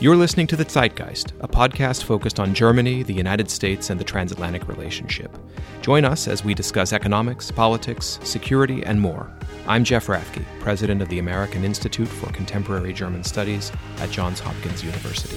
You're 0.00 0.14
listening 0.14 0.46
to 0.46 0.56
The 0.56 0.64
Zeitgeist, 0.64 1.32
a 1.40 1.48
podcast 1.48 2.04
focused 2.04 2.38
on 2.38 2.54
Germany, 2.54 3.02
the 3.02 3.12
United 3.12 3.50
States, 3.50 3.90
and 3.90 3.98
the 3.98 4.04
transatlantic 4.04 4.68
relationship. 4.68 5.36
Join 5.82 6.04
us 6.04 6.28
as 6.28 6.44
we 6.44 6.54
discuss 6.54 6.92
economics, 6.92 7.50
politics, 7.50 8.20
security, 8.22 8.84
and 8.84 9.00
more. 9.00 9.28
I'm 9.66 9.82
Jeff 9.82 10.06
Rathke, 10.06 10.44
president 10.60 11.02
of 11.02 11.08
the 11.08 11.18
American 11.18 11.64
Institute 11.64 12.06
for 12.06 12.30
Contemporary 12.30 12.92
German 12.92 13.24
Studies 13.24 13.72
at 13.96 14.08
Johns 14.12 14.38
Hopkins 14.38 14.84
University. 14.84 15.36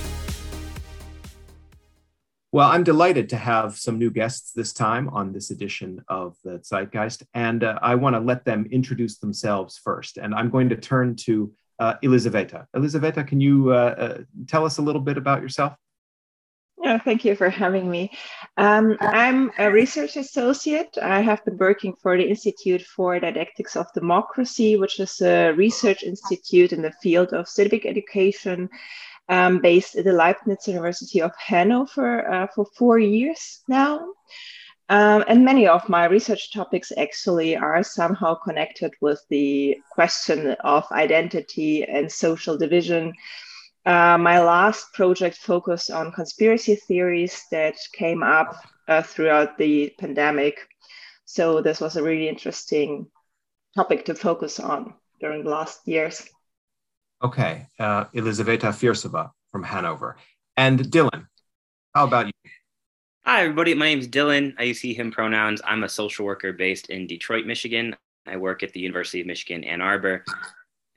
Well, 2.52 2.70
I'm 2.70 2.84
delighted 2.84 3.30
to 3.30 3.38
have 3.38 3.80
some 3.80 3.98
new 3.98 4.12
guests 4.12 4.52
this 4.52 4.74
time 4.74 5.10
on 5.10 5.34
this 5.34 5.50
edition 5.50 6.04
of 6.08 6.36
the 6.44 6.60
Zeitgeist, 6.60 7.24
and 7.34 7.64
uh, 7.64 7.80
I 7.82 7.96
want 7.96 8.16
to 8.16 8.20
let 8.20 8.46
them 8.46 8.68
introduce 8.70 9.18
themselves 9.18 9.80
first. 9.84 10.18
And 10.18 10.36
I'm 10.36 10.52
going 10.52 10.70
to 10.70 10.76
turn 10.76 11.16
to 11.22 11.52
uh, 11.82 11.96
Elisaveta. 12.04 12.68
Elisaveta, 12.76 13.28
can 13.28 13.42
you 13.42 13.74
uh, 13.74 13.76
uh, 13.76 14.18
tell 14.48 14.64
us 14.66 14.78
a 14.78 14.82
little 14.82 15.02
bit 15.02 15.18
about 15.18 15.42
yourself? 15.42 15.74
Yeah, 16.84 16.98
thank 16.98 17.26
you 17.26 17.36
for 17.36 17.50
having 17.50 17.90
me. 17.90 18.12
Um, 18.58 18.98
I'm 19.02 19.52
a 19.58 19.72
research 19.72 20.16
associate. 20.16 20.98
I 21.02 21.22
have 21.22 21.44
been 21.46 21.58
working 21.58 21.94
for 22.02 22.18
the 22.18 22.28
Institute 22.28 22.82
for 22.84 23.20
Didactics 23.20 23.76
of 23.76 23.86
Democracy, 23.94 24.78
which 24.78 25.00
is 25.00 25.22
a 25.22 25.52
research 25.52 26.04
institute 26.04 26.72
in 26.72 26.82
the 26.82 26.94
field 27.04 27.34
of 27.34 27.48
civic 27.48 27.86
education 27.86 28.70
um, 29.30 29.62
based 29.62 29.96
at 29.96 30.06
the 30.06 30.14
Leibniz 30.14 30.68
University 30.68 31.22
of 31.22 31.32
Hanover 31.38 32.32
uh, 32.32 32.48
for 32.54 32.66
four 32.78 32.98
years 33.00 33.62
now. 33.68 34.00
Um, 34.92 35.24
and 35.30 35.46
many 35.46 35.70
of 35.70 35.88
my 35.88 36.04
research 36.04 36.52
topics 36.52 36.92
actually 36.98 37.56
are 37.56 37.82
somehow 37.82 38.36
connected 38.36 38.94
with 39.00 39.24
the 39.30 39.78
question 39.90 40.52
of 40.66 40.84
identity 40.92 41.86
and 41.86 42.12
social 42.12 42.58
division. 42.58 43.14
Uh, 43.86 44.18
my 44.18 44.42
last 44.42 44.92
project 44.92 45.38
focused 45.38 45.92
on 45.92 46.12
conspiracy 46.12 46.76
theories 46.76 47.42
that 47.52 47.78
came 47.94 48.22
up 48.22 48.54
uh, 48.90 49.02
throughout 49.02 49.58
the 49.58 49.94
pandemic. 49.98 50.58
So, 51.24 51.62
this 51.62 51.80
was 51.80 51.96
a 51.96 52.04
really 52.04 52.28
interesting 52.28 53.08
topic 53.74 54.04
to 54.06 54.14
focus 54.14 54.60
on 54.60 54.94
during 55.22 55.46
the 55.46 55.52
last 55.52 55.88
years. 55.88 56.28
Okay, 57.24 57.66
uh, 57.80 58.06
Elisaveta 58.14 58.74
Firsova 58.74 59.32
from 59.54 59.64
Hanover. 59.64 60.18
And 60.58 60.82
Dylan, 60.82 61.28
how 61.96 62.04
about 62.04 62.26
you? 62.26 62.52
Hi, 63.24 63.44
everybody. 63.44 63.76
My 63.76 63.86
name 63.86 64.00
is 64.00 64.08
Dylan. 64.08 64.56
I 64.58 64.64
use 64.64 64.80
he, 64.80 64.96
him 64.96 65.12
pronouns. 65.12 65.62
I'm 65.64 65.84
a 65.84 65.90
social 65.90 66.26
worker 66.26 66.52
based 66.54 66.90
in 66.90 67.06
Detroit, 67.06 67.46
Michigan. 67.46 67.96
I 68.26 68.36
work 68.36 68.64
at 68.64 68.74
the 68.74 68.80
University 68.80 69.22
of 69.22 69.28
Michigan, 69.28 69.64
Ann 69.64 69.80
Arbor, 69.80 70.26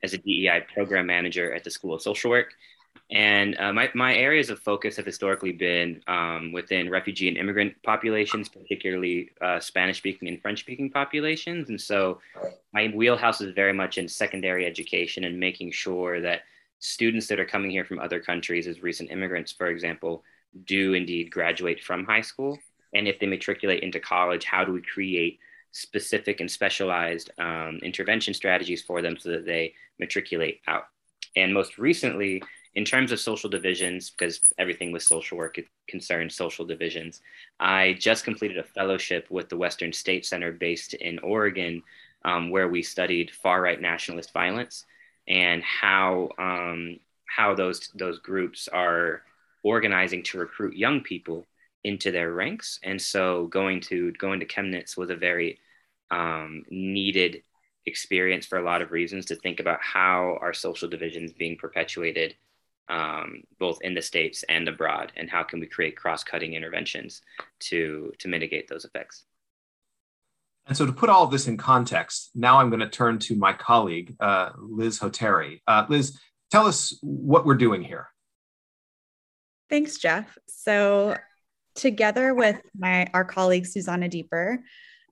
as 0.01 0.13
a 0.13 0.17
DEI 0.17 0.65
program 0.73 1.05
manager 1.05 1.53
at 1.53 1.63
the 1.63 1.69
School 1.69 1.93
of 1.93 2.01
Social 2.01 2.31
Work. 2.31 2.55
And 3.11 3.55
uh, 3.59 3.71
my, 3.73 3.91
my 3.93 4.15
areas 4.15 4.49
of 4.49 4.59
focus 4.59 4.95
have 4.95 5.05
historically 5.05 5.51
been 5.51 6.01
um, 6.07 6.51
within 6.51 6.89
refugee 6.89 7.27
and 7.27 7.37
immigrant 7.37 7.75
populations, 7.83 8.49
particularly 8.49 9.29
uh, 9.39 9.59
Spanish 9.59 9.99
speaking 9.99 10.27
and 10.27 10.41
French 10.41 10.61
speaking 10.61 10.89
populations. 10.89 11.69
And 11.69 11.79
so 11.79 12.21
my 12.73 12.87
wheelhouse 12.87 13.39
is 13.39 13.53
very 13.53 13.73
much 13.73 13.99
in 13.99 14.07
secondary 14.07 14.65
education 14.65 15.25
and 15.25 15.39
making 15.39 15.73
sure 15.73 16.19
that 16.21 16.41
students 16.79 17.27
that 17.27 17.39
are 17.39 17.45
coming 17.45 17.69
here 17.69 17.85
from 17.85 17.99
other 17.99 18.19
countries, 18.19 18.65
as 18.65 18.81
recent 18.81 19.11
immigrants, 19.11 19.51
for 19.51 19.67
example, 19.67 20.23
do 20.63 20.93
indeed 20.93 21.31
graduate 21.31 21.83
from 21.83 22.05
high 22.05 22.21
school. 22.21 22.57
And 22.93 23.07
if 23.07 23.19
they 23.19 23.27
matriculate 23.27 23.83
into 23.83 23.99
college, 23.99 24.45
how 24.45 24.63
do 24.63 24.71
we 24.71 24.81
create 24.81 25.39
specific 25.71 26.39
and 26.39 26.49
specialized 26.49 27.29
um, 27.37 27.79
intervention 27.83 28.33
strategies 28.33 28.81
for 28.81 29.01
them 29.01 29.17
so 29.17 29.29
that 29.31 29.45
they 29.45 29.73
matriculate 29.99 30.61
out? 30.67 30.85
And 31.35 31.53
most 31.53 31.77
recently, 31.77 32.41
in 32.75 32.85
terms 32.85 33.11
of 33.11 33.19
social 33.19 33.49
divisions, 33.49 34.09
because 34.09 34.41
everything 34.57 34.91
with 34.91 35.03
social 35.03 35.37
work 35.37 35.57
concerns 35.87 36.35
social 36.35 36.65
divisions, 36.65 37.21
I 37.59 37.97
just 37.99 38.23
completed 38.23 38.57
a 38.57 38.63
fellowship 38.63 39.27
with 39.29 39.49
the 39.49 39.57
Western 39.57 39.93
State 39.93 40.25
Center 40.25 40.51
based 40.51 40.93
in 40.93 41.19
Oregon, 41.19 41.83
um, 42.23 42.49
where 42.49 42.67
we 42.67 42.81
studied 42.81 43.31
far 43.31 43.61
right 43.61 43.79
nationalist 43.79 44.33
violence 44.33 44.85
and 45.27 45.63
how 45.63 46.29
um, 46.37 46.99
how 47.25 47.55
those 47.55 47.89
those 47.95 48.19
groups 48.19 48.67
are 48.67 49.23
organizing 49.65 50.21
to 50.21 50.37
recruit 50.37 50.77
young 50.77 51.01
people 51.01 51.43
into 51.83 52.11
their 52.11 52.31
ranks. 52.31 52.79
And 52.83 53.01
so 53.01 53.47
going 53.47 53.81
to 53.81 54.11
going 54.13 54.39
to 54.39 54.45
Chemnitz 54.45 54.95
was 54.95 55.09
a 55.09 55.15
very 55.15 55.59
um, 56.11 56.63
needed 56.69 57.41
experience 57.87 58.45
for 58.45 58.59
a 58.59 58.63
lot 58.63 58.83
of 58.83 58.91
reasons 58.91 59.25
to 59.25 59.35
think 59.35 59.59
about 59.59 59.79
how 59.81 60.37
our 60.39 60.53
social 60.53 60.87
divisions 60.87 61.33
being 61.33 61.57
perpetuated 61.57 62.35
um, 62.87 63.41
both 63.59 63.79
in 63.81 63.95
the 63.95 64.01
states 64.01 64.43
and 64.47 64.67
abroad, 64.67 65.11
and 65.15 65.27
how 65.27 65.41
can 65.41 65.59
we 65.59 65.65
create 65.65 65.97
cross-cutting 65.97 66.53
interventions 66.53 67.23
to 67.59 68.13
to 68.19 68.27
mitigate 68.27 68.67
those 68.67 68.85
effects. 68.85 69.25
And 70.67 70.77
so, 70.77 70.85
to 70.85 70.91
put 70.91 71.09
all 71.09 71.23
of 71.23 71.31
this 71.31 71.47
in 71.47 71.57
context, 71.57 72.29
now 72.35 72.59
I'm 72.59 72.69
going 72.69 72.81
to 72.81 72.89
turn 72.89 73.17
to 73.19 73.35
my 73.35 73.53
colleague, 73.53 74.15
uh, 74.19 74.51
Liz 74.59 74.99
Hoteri. 74.99 75.61
Uh, 75.67 75.87
Liz, 75.89 76.19
tell 76.51 76.67
us 76.67 76.95
what 77.01 77.43
we're 77.43 77.55
doing 77.55 77.81
here. 77.81 78.09
Thanks, 79.69 79.97
Jeff. 79.97 80.37
So, 80.47 81.17
together 81.75 82.33
with 82.33 82.61
my 82.77 83.07
our 83.13 83.25
colleague 83.25 83.65
Susanna 83.65 84.07
Deeper, 84.07 84.63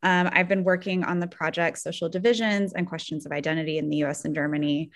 um, 0.04 0.30
I've 0.32 0.48
been 0.48 0.64
working 0.64 1.04
on 1.04 1.20
the 1.20 1.28
project 1.28 1.80
Social 1.80 2.10
Divisions 2.10 2.74
and 2.74 2.88
Questions 2.88 3.26
of 3.26 3.32
Identity 3.32 3.78
in 3.78 3.90
the 3.90 3.98
US 4.04 4.26
and 4.26 4.36
Germany 4.36 4.92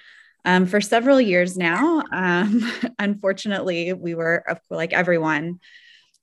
um, 0.45 0.65
for 0.65 0.79
several 0.79 1.19
years 1.19 1.57
now. 1.57 2.03
Um, 2.11 2.71
unfortunately, 2.99 3.93
we 3.93 4.13
were, 4.15 4.43
like 4.69 4.93
everyone, 4.93 5.59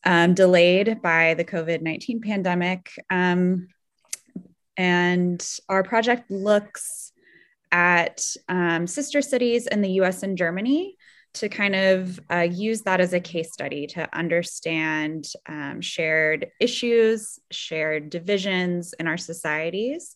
um, 0.04 0.34
delayed 0.34 1.02
by 1.02 1.34
the 1.34 1.44
COVID 1.44 1.82
19 1.82 2.20
pandemic. 2.20 2.90
Um, 3.10 3.68
and 4.76 5.44
our 5.68 5.82
project 5.82 6.30
looks 6.30 7.12
at 7.72 8.22
um, 8.48 8.86
sister 8.86 9.22
cities 9.22 9.66
in 9.66 9.82
the 9.82 9.90
US 10.02 10.22
and 10.22 10.38
Germany 10.38 10.96
to 11.34 11.48
kind 11.48 11.74
of 11.74 12.20
uh, 12.30 12.46
use 12.50 12.82
that 12.82 13.00
as 13.00 13.12
a 13.12 13.20
case 13.20 13.52
study 13.52 13.86
to 13.88 14.08
understand 14.16 15.26
um, 15.48 15.80
shared 15.80 16.50
issues, 16.60 17.38
shared 17.50 18.10
divisions 18.10 18.94
in 18.98 19.06
our 19.06 19.16
societies, 19.16 20.14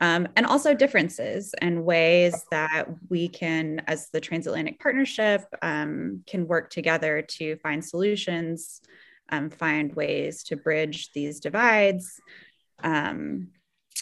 um, 0.00 0.28
and 0.36 0.44
also 0.44 0.74
differences 0.74 1.54
and 1.58 1.84
ways 1.84 2.44
that 2.50 2.86
we 3.08 3.28
can, 3.28 3.80
as 3.86 4.10
the 4.10 4.20
transatlantic 4.20 4.78
partnership, 4.78 5.42
um, 5.62 6.22
can 6.26 6.46
work 6.46 6.68
together 6.70 7.22
to 7.22 7.56
find 7.56 7.84
solutions, 7.84 8.82
um, 9.30 9.48
find 9.48 9.94
ways 9.94 10.42
to 10.44 10.56
bridge 10.56 11.12
these 11.12 11.40
divides. 11.40 12.20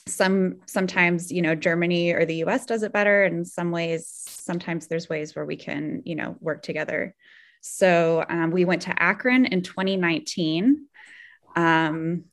Some 0.07 0.61
sometimes 0.67 1.31
you 1.31 1.43
know 1.43 1.55
germany 1.55 2.13
or 2.13 2.25
the 2.25 2.45
us 2.45 2.67
does 2.67 2.83
it 2.83 2.93
better. 2.93 3.25
In 3.25 3.45
some 3.45 3.71
ways 3.71 4.09
sometimes 4.09 4.87
there's 4.87 5.09
ways 5.09 5.35
where 5.35 5.47
we 5.47 5.57
can 5.57 6.03
you 6.05 6.15
know 6.15 6.37
work 6.41 6.63
together. 6.63 7.15
So 7.61 8.25
um, 8.29 8.51
we 8.51 8.65
went 8.65 8.83
to 8.83 9.03
akron 9.03 9.47
in 9.47 9.63
2019 9.63 10.87
um, 11.57 12.25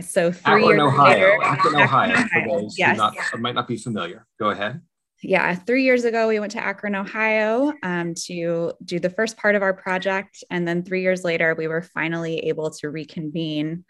so 0.00 0.30
three 0.30 0.64
akron, 0.64 0.78
years 0.78 0.80
ohio. 0.82 1.14
later, 1.14 1.38
akron, 1.42 1.74
ohio, 1.76 2.12
ohio. 2.12 2.26
for 2.28 2.60
those 2.60 2.78
yes. 2.78 2.96
who 2.96 3.02
not, 3.02 3.40
might 3.40 3.54
not 3.54 3.66
be 3.66 3.76
familiar. 3.76 4.26
Go 4.38 4.50
ahead. 4.50 4.80
Yeah 5.22 5.54
three 5.54 5.84
years 5.84 6.04
ago 6.04 6.28
we 6.28 6.38
went 6.38 6.52
to 6.52 6.62
akron 6.62 6.94
ohio 6.94 7.72
um, 7.82 8.14
to 8.26 8.72
do 8.84 9.00
the 9.00 9.08
first 9.08 9.38
part 9.38 9.54
of 9.54 9.62
our 9.62 9.72
project. 9.72 10.44
And 10.50 10.68
then 10.68 10.84
three 10.84 11.00
years 11.00 11.24
later 11.24 11.54
we 11.54 11.68
were 11.68 11.82
finally 11.82 12.40
able 12.48 12.70
to 12.70 12.90
reconvene 12.90 13.84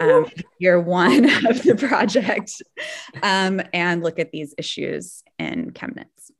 um, 0.00 0.26
year 0.58 0.80
one 0.80 1.24
of 1.46 1.62
the 1.62 1.74
project 1.74 2.62
um, 3.22 3.60
and 3.72 4.02
look 4.02 4.18
at 4.18 4.32
these 4.32 4.54
issues 4.58 5.22
in 5.38 5.72
Chemnitz. 5.72 6.30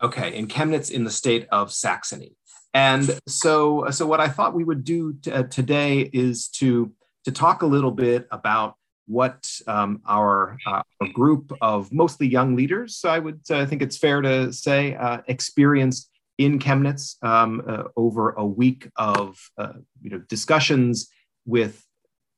Okay, 0.00 0.36
in 0.36 0.46
Chemnitz 0.46 0.90
in 0.90 1.04
the 1.04 1.10
state 1.10 1.46
of 1.50 1.72
Saxony. 1.72 2.36
And 2.74 3.18
so, 3.26 3.90
so 3.90 4.06
what 4.06 4.20
I 4.20 4.28
thought 4.28 4.54
we 4.54 4.64
would 4.64 4.84
do 4.84 5.14
t- 5.14 5.32
uh, 5.32 5.44
today 5.44 6.02
is 6.12 6.48
to, 6.48 6.92
to 7.24 7.32
talk 7.32 7.62
a 7.62 7.66
little 7.66 7.90
bit 7.90 8.28
about 8.30 8.74
what 9.06 9.50
um, 9.66 10.02
our, 10.06 10.58
uh, 10.66 10.82
our, 11.00 11.08
group 11.08 11.52
of 11.62 11.90
mostly 11.90 12.28
young 12.28 12.54
leaders, 12.54 12.96
so 12.96 13.08
I 13.08 13.18
would 13.18 13.40
uh, 13.50 13.64
think 13.64 13.80
it's 13.80 13.96
fair 13.96 14.20
to 14.20 14.52
say, 14.52 14.94
uh, 14.94 15.22
experienced 15.26 16.10
in 16.36 16.58
Chemnitz 16.58 17.16
um, 17.22 17.62
uh, 17.66 17.84
over 17.96 18.30
a 18.30 18.46
week 18.46 18.88
of 18.96 19.38
uh, 19.56 19.72
you 20.02 20.10
know, 20.10 20.18
discussions 20.28 21.08
with 21.46 21.84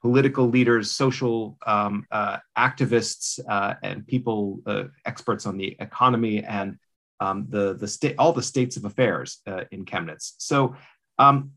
political 0.01 0.49
leaders, 0.49 0.91
social 0.91 1.59
um, 1.67 2.07
uh, 2.11 2.39
activists, 2.57 3.39
uh, 3.49 3.75
and 3.83 4.07
people, 4.07 4.61
uh, 4.67 4.85
experts 5.05 5.47
on 5.47 5.57
the 5.57 5.77
economy 5.79 6.43
and 6.43 6.79
um, 7.21 7.47
the 7.51 7.75
the 7.75 7.87
state, 7.87 8.15
all 8.19 8.33
the 8.33 8.43
states 8.43 8.79
of 8.79 8.87
affairs 8.87 9.41
uh, 9.47 9.65
in 9.71 9.85
Chemnitz. 9.85 10.33
So, 10.39 10.75
um, 11.19 11.51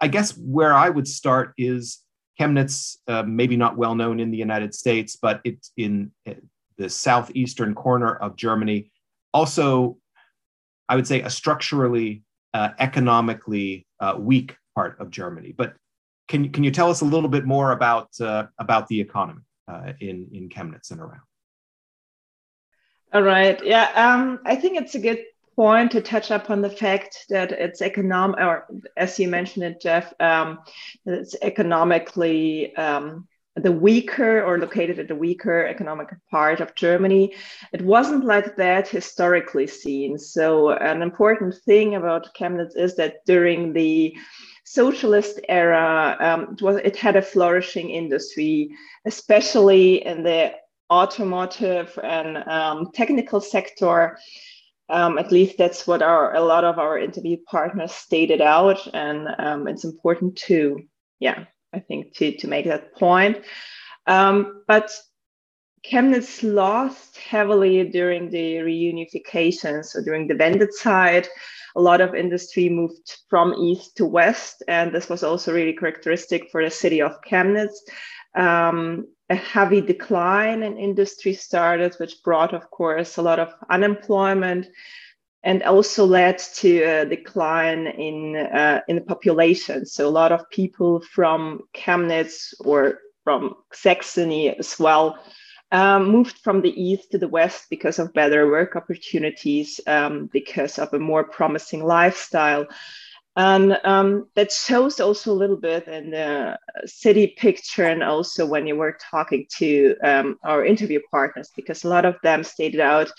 I 0.00 0.08
guess 0.08 0.36
where 0.36 0.74
I 0.74 0.88
would 0.88 1.06
start 1.06 1.54
is 1.56 2.02
Chemnitz, 2.40 2.96
uh, 3.06 3.22
maybe 3.22 3.56
not 3.56 3.76
well 3.76 3.94
known 3.94 4.18
in 4.18 4.32
the 4.32 4.36
United 4.36 4.74
States, 4.74 5.16
but 5.16 5.40
it's 5.44 5.70
in 5.76 6.10
uh, 6.28 6.34
the 6.76 6.90
southeastern 6.90 7.74
corner 7.74 8.16
of 8.16 8.34
Germany. 8.34 8.90
Also, 9.32 9.96
I 10.88 10.96
would 10.96 11.06
say 11.06 11.22
a 11.22 11.30
structurally, 11.30 12.22
economically 12.54 13.86
weak 14.16 14.56
part 14.74 14.98
of 14.98 15.10
Germany. 15.10 15.52
But 15.56 15.74
can, 16.28 16.50
can 16.50 16.64
you 16.64 16.70
tell 16.70 16.90
us 16.90 17.00
a 17.00 17.04
little 17.04 17.28
bit 17.28 17.44
more 17.44 17.72
about, 17.72 18.08
uh, 18.20 18.46
about 18.58 18.88
the 18.88 19.00
economy 19.00 19.42
uh, 19.68 19.92
in, 20.00 20.28
in 20.32 20.48
Chemnitz 20.48 20.90
and 20.90 21.00
around? 21.00 21.20
All 23.12 23.22
right. 23.22 23.64
Yeah, 23.64 23.90
um, 23.94 24.40
I 24.44 24.56
think 24.56 24.78
it's 24.78 24.94
a 24.94 24.98
good 24.98 25.24
point 25.54 25.92
to 25.92 26.02
touch 26.02 26.30
upon 26.30 26.60
the 26.60 26.70
fact 26.70 27.26
that 27.30 27.50
it's 27.50 27.80
economic, 27.80 28.38
or 28.40 28.66
as 28.96 29.18
you 29.18 29.28
mentioned 29.28 29.64
it, 29.64 29.80
Jeff, 29.80 30.12
um, 30.20 30.58
it's 31.06 31.34
economically 31.40 32.76
um, 32.76 33.26
the 33.56 33.72
weaker 33.72 34.42
or 34.44 34.58
located 34.58 34.98
at 34.98 35.08
the 35.08 35.14
weaker 35.14 35.66
economic 35.66 36.08
part 36.30 36.60
of 36.60 36.74
Germany. 36.74 37.34
It 37.72 37.80
wasn't 37.80 38.24
like 38.24 38.56
that 38.56 38.86
historically 38.86 39.66
seen. 39.66 40.18
So, 40.18 40.70
an 40.72 41.00
important 41.00 41.54
thing 41.64 41.94
about 41.94 42.34
Chemnitz 42.34 42.76
is 42.76 42.96
that 42.96 43.24
during 43.24 43.72
the 43.72 44.14
socialist 44.66 45.38
era, 45.48 46.16
um, 46.20 46.54
it, 46.54 46.60
was, 46.60 46.76
it 46.76 46.96
had 46.96 47.16
a 47.16 47.22
flourishing 47.22 47.90
industry, 47.90 48.68
especially 49.06 50.04
in 50.04 50.24
the 50.24 50.52
automotive 50.90 51.98
and 52.02 52.38
um, 52.48 52.90
technical 52.92 53.40
sector. 53.40 54.18
Um, 54.88 55.18
at 55.18 55.32
least 55.32 55.56
that's 55.56 55.86
what 55.86 56.02
our 56.02 56.34
a 56.34 56.40
lot 56.40 56.64
of 56.64 56.78
our 56.78 56.98
interview 56.98 57.38
partners 57.48 57.92
stated 57.92 58.40
out, 58.40 58.86
and 58.94 59.28
um, 59.38 59.66
it's 59.66 59.84
important 59.84 60.36
to, 60.46 60.80
yeah, 61.18 61.44
I 61.72 61.80
think 61.80 62.14
to 62.16 62.36
to 62.36 62.48
make 62.48 62.66
that 62.66 62.94
point. 62.94 63.42
Um, 64.06 64.62
but 64.68 64.92
Chemnitz 65.84 66.42
lost 66.42 67.16
heavily 67.16 67.88
during 67.88 68.30
the 68.30 68.56
reunification. 68.56 69.84
So 69.84 70.02
during 70.02 70.26
the 70.28 70.34
Wendezeit, 70.34 71.26
a 71.76 71.80
lot 71.80 72.00
of 72.00 72.14
industry 72.14 72.68
moved 72.68 73.18
from 73.28 73.54
east 73.54 73.96
to 73.98 74.06
west, 74.06 74.62
and 74.66 74.92
this 74.92 75.08
was 75.08 75.22
also 75.22 75.52
really 75.52 75.74
characteristic 75.74 76.50
for 76.50 76.64
the 76.64 76.70
city 76.70 77.02
of 77.02 77.20
Chemnitz. 77.22 77.76
Um, 78.34 79.06
a 79.28 79.34
heavy 79.34 79.80
decline 79.80 80.62
in 80.62 80.78
industry 80.78 81.34
started, 81.34 81.94
which 81.94 82.22
brought, 82.24 82.54
of 82.54 82.70
course, 82.70 83.16
a 83.16 83.22
lot 83.22 83.38
of 83.38 83.52
unemployment 83.70 84.68
and 85.42 85.62
also 85.62 86.04
led 86.04 86.38
to 86.38 86.82
a 86.82 87.06
decline 87.06 87.86
in, 87.86 88.36
uh, 88.36 88.80
in 88.88 88.96
the 88.96 89.02
population. 89.02 89.86
So 89.86 90.08
a 90.08 90.10
lot 90.10 90.32
of 90.32 90.48
people 90.50 91.00
from 91.00 91.60
Chemnitz 91.72 92.54
or 92.60 92.98
from 93.22 93.54
Saxony 93.72 94.56
as 94.56 94.78
well 94.78 95.18
um, 95.72 96.08
moved 96.08 96.38
from 96.38 96.62
the 96.62 96.80
east 96.80 97.10
to 97.10 97.18
the 97.18 97.28
west 97.28 97.66
because 97.70 97.98
of 97.98 98.12
better 98.12 98.48
work 98.48 98.76
opportunities, 98.76 99.80
um, 99.86 100.30
because 100.32 100.78
of 100.78 100.92
a 100.92 100.98
more 100.98 101.24
promising 101.24 101.84
lifestyle. 101.84 102.66
And 103.38 103.78
um, 103.84 104.28
that 104.34 104.50
shows 104.50 104.98
also 104.98 105.30
a 105.30 105.34
little 105.34 105.58
bit 105.58 105.86
in 105.88 106.10
the 106.10 106.58
city 106.86 107.34
picture, 107.36 107.84
and 107.84 108.02
also 108.02 108.46
when 108.46 108.66
you 108.66 108.76
were 108.76 108.96
talking 109.10 109.46
to 109.58 109.94
um, 110.02 110.38
our 110.42 110.64
interview 110.64 111.00
partners, 111.10 111.50
because 111.54 111.84
a 111.84 111.88
lot 111.88 112.06
of 112.06 112.16
them 112.22 112.44
stated 112.44 112.80
out 112.80 113.10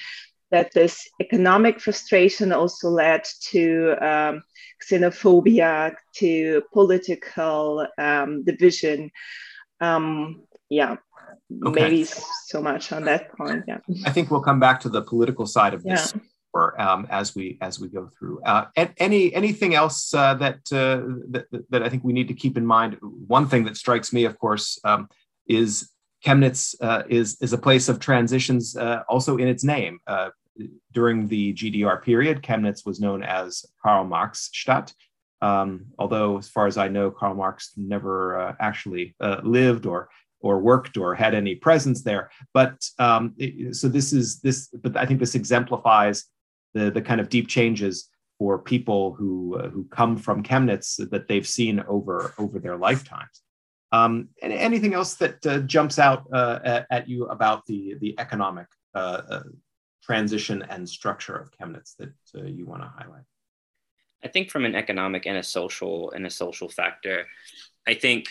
that 0.50 0.72
this 0.74 1.08
economic 1.22 1.80
frustration 1.80 2.52
also 2.52 2.90
led 2.90 3.26
to 3.42 3.96
um, 4.02 4.42
xenophobia, 4.90 5.94
to 6.16 6.64
political 6.74 7.86
um, 7.98 8.44
division. 8.44 9.12
Um, 9.82 10.44
yeah, 10.70 10.96
okay. 11.66 11.82
maybe 11.82 12.06
so 12.46 12.62
much 12.62 12.92
on 12.92 13.06
that 13.06 13.32
point. 13.38 13.64
Yeah, 13.68 13.80
I 14.06 14.12
think 14.12 14.32
we'll 14.32 14.42
come 14.42 14.60
back 14.60 14.80
to 14.82 14.90
the 14.90 15.02
political 15.02 15.46
side 15.46 15.74
of 15.74 15.84
this. 15.84 16.14
Yeah 16.16 16.22
um, 16.78 17.08
as 17.10 17.36
we 17.36 17.58
as 17.62 17.80
we 17.80 17.88
go 17.88 18.10
through. 18.18 18.42
Uh, 18.44 18.66
any 18.98 19.34
anything 19.34 19.76
else 19.76 20.14
uh, 20.14 20.34
that, 20.36 20.60
uh, 20.72 21.02
that, 21.30 21.46
that 21.70 21.84
I 21.84 21.90
think 21.90 22.04
we 22.04 22.14
need 22.14 22.28
to 22.28 22.34
keep 22.34 22.58
in 22.58 22.66
mind? 22.66 22.98
One 23.02 23.48
thing 23.48 23.66
that 23.66 23.78
strikes 23.78 24.12
me, 24.12 24.26
of 24.26 24.38
course, 24.40 24.80
um, 24.84 25.08
is 25.48 25.92
Chemnitz 26.26 26.76
uh, 26.82 27.04
is 27.08 27.38
is 27.42 27.54
a 27.54 27.58
place 27.58 27.90
of 27.90 28.00
transitions, 28.00 28.76
uh, 28.76 29.04
also 29.08 29.38
in 29.38 29.48
its 29.48 29.64
name. 29.64 30.00
Uh, 30.08 30.30
during 30.92 31.28
the 31.28 31.54
GDR 31.54 32.02
period, 32.02 32.42
Chemnitz 32.42 32.86
was 32.86 33.00
known 33.00 33.22
as 33.24 33.66
Karl 33.84 34.06
Marx 34.06 34.50
Stadt. 34.54 34.94
Um, 35.40 35.86
although, 36.00 36.40
as 36.40 36.50
far 36.50 36.66
as 36.66 36.78
I 36.78 36.88
know, 36.88 37.12
Karl 37.12 37.36
Marx 37.36 37.74
never 37.78 38.56
actually 38.60 39.16
lived 39.44 39.86
or 39.86 40.10
or 40.42 40.60
worked 40.60 40.98
or 40.98 41.16
had 41.16 41.34
any 41.34 41.56
presence 41.56 42.04
there. 42.04 42.30
But 42.54 42.88
um, 43.00 43.36
so 43.72 43.88
this 43.88 44.14
is 44.14 44.40
this, 44.40 44.68
but 44.68 44.96
I 44.96 45.06
think 45.06 45.20
this 45.20 45.36
exemplifies 45.36 46.26
the, 46.74 46.92
the 46.92 47.02
kind 47.02 47.20
of 47.20 47.30
deep 47.30 47.48
changes 47.48 48.10
for 48.38 48.60
people 48.60 49.14
who, 49.14 49.58
uh, 49.58 49.70
who 49.70 49.86
come 49.86 50.16
from 50.16 50.44
Chemnitz 50.44 50.98
that 51.10 51.28
they've 51.28 51.48
seen 51.48 51.84
over, 51.88 52.34
over 52.38 52.60
their 52.60 52.78
lifetimes. 52.78 53.42
Um, 53.92 54.30
and 54.42 54.52
anything 54.54 54.94
else 54.94 55.16
that 55.16 55.46
uh, 55.46 55.60
jumps 55.60 55.98
out 55.98 56.26
uh, 56.34 56.60
at, 56.64 56.88
at, 56.92 57.10
you 57.10 57.26
about 57.28 57.66
the, 57.66 57.96
the 58.00 58.20
economic 58.20 58.68
uh, 58.94 59.22
uh, 59.30 59.44
transition 60.04 60.62
and 60.70 60.88
structure 60.88 61.36
of 61.36 61.52
Chemnitz 61.52 61.96
that 61.98 62.14
uh, 62.36 62.44
you 62.44 62.66
want 62.66 62.82
to 62.82 62.90
highlight? 62.90 63.24
I 64.24 64.28
think 64.28 64.50
from 64.50 64.66
an 64.66 64.76
economic 64.76 65.26
and 65.26 65.38
a 65.38 65.44
social 65.44 66.12
and 66.12 66.26
a 66.26 66.30
social 66.30 66.68
factor, 66.68 67.26
I 67.88 67.94
think 67.94 68.28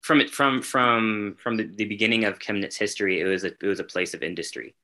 from 0.00 0.20
it 0.20 0.30
from 0.30 0.62
from 0.62 1.36
from 1.42 1.56
the, 1.56 1.64
the 1.64 1.84
beginning 1.84 2.24
of 2.24 2.38
Chemnitz 2.38 2.76
history, 2.76 3.20
it 3.20 3.24
was 3.24 3.44
a 3.44 3.52
it 3.60 3.66
was 3.66 3.80
a 3.80 3.84
place 3.84 4.14
of 4.14 4.22
industry 4.22 4.74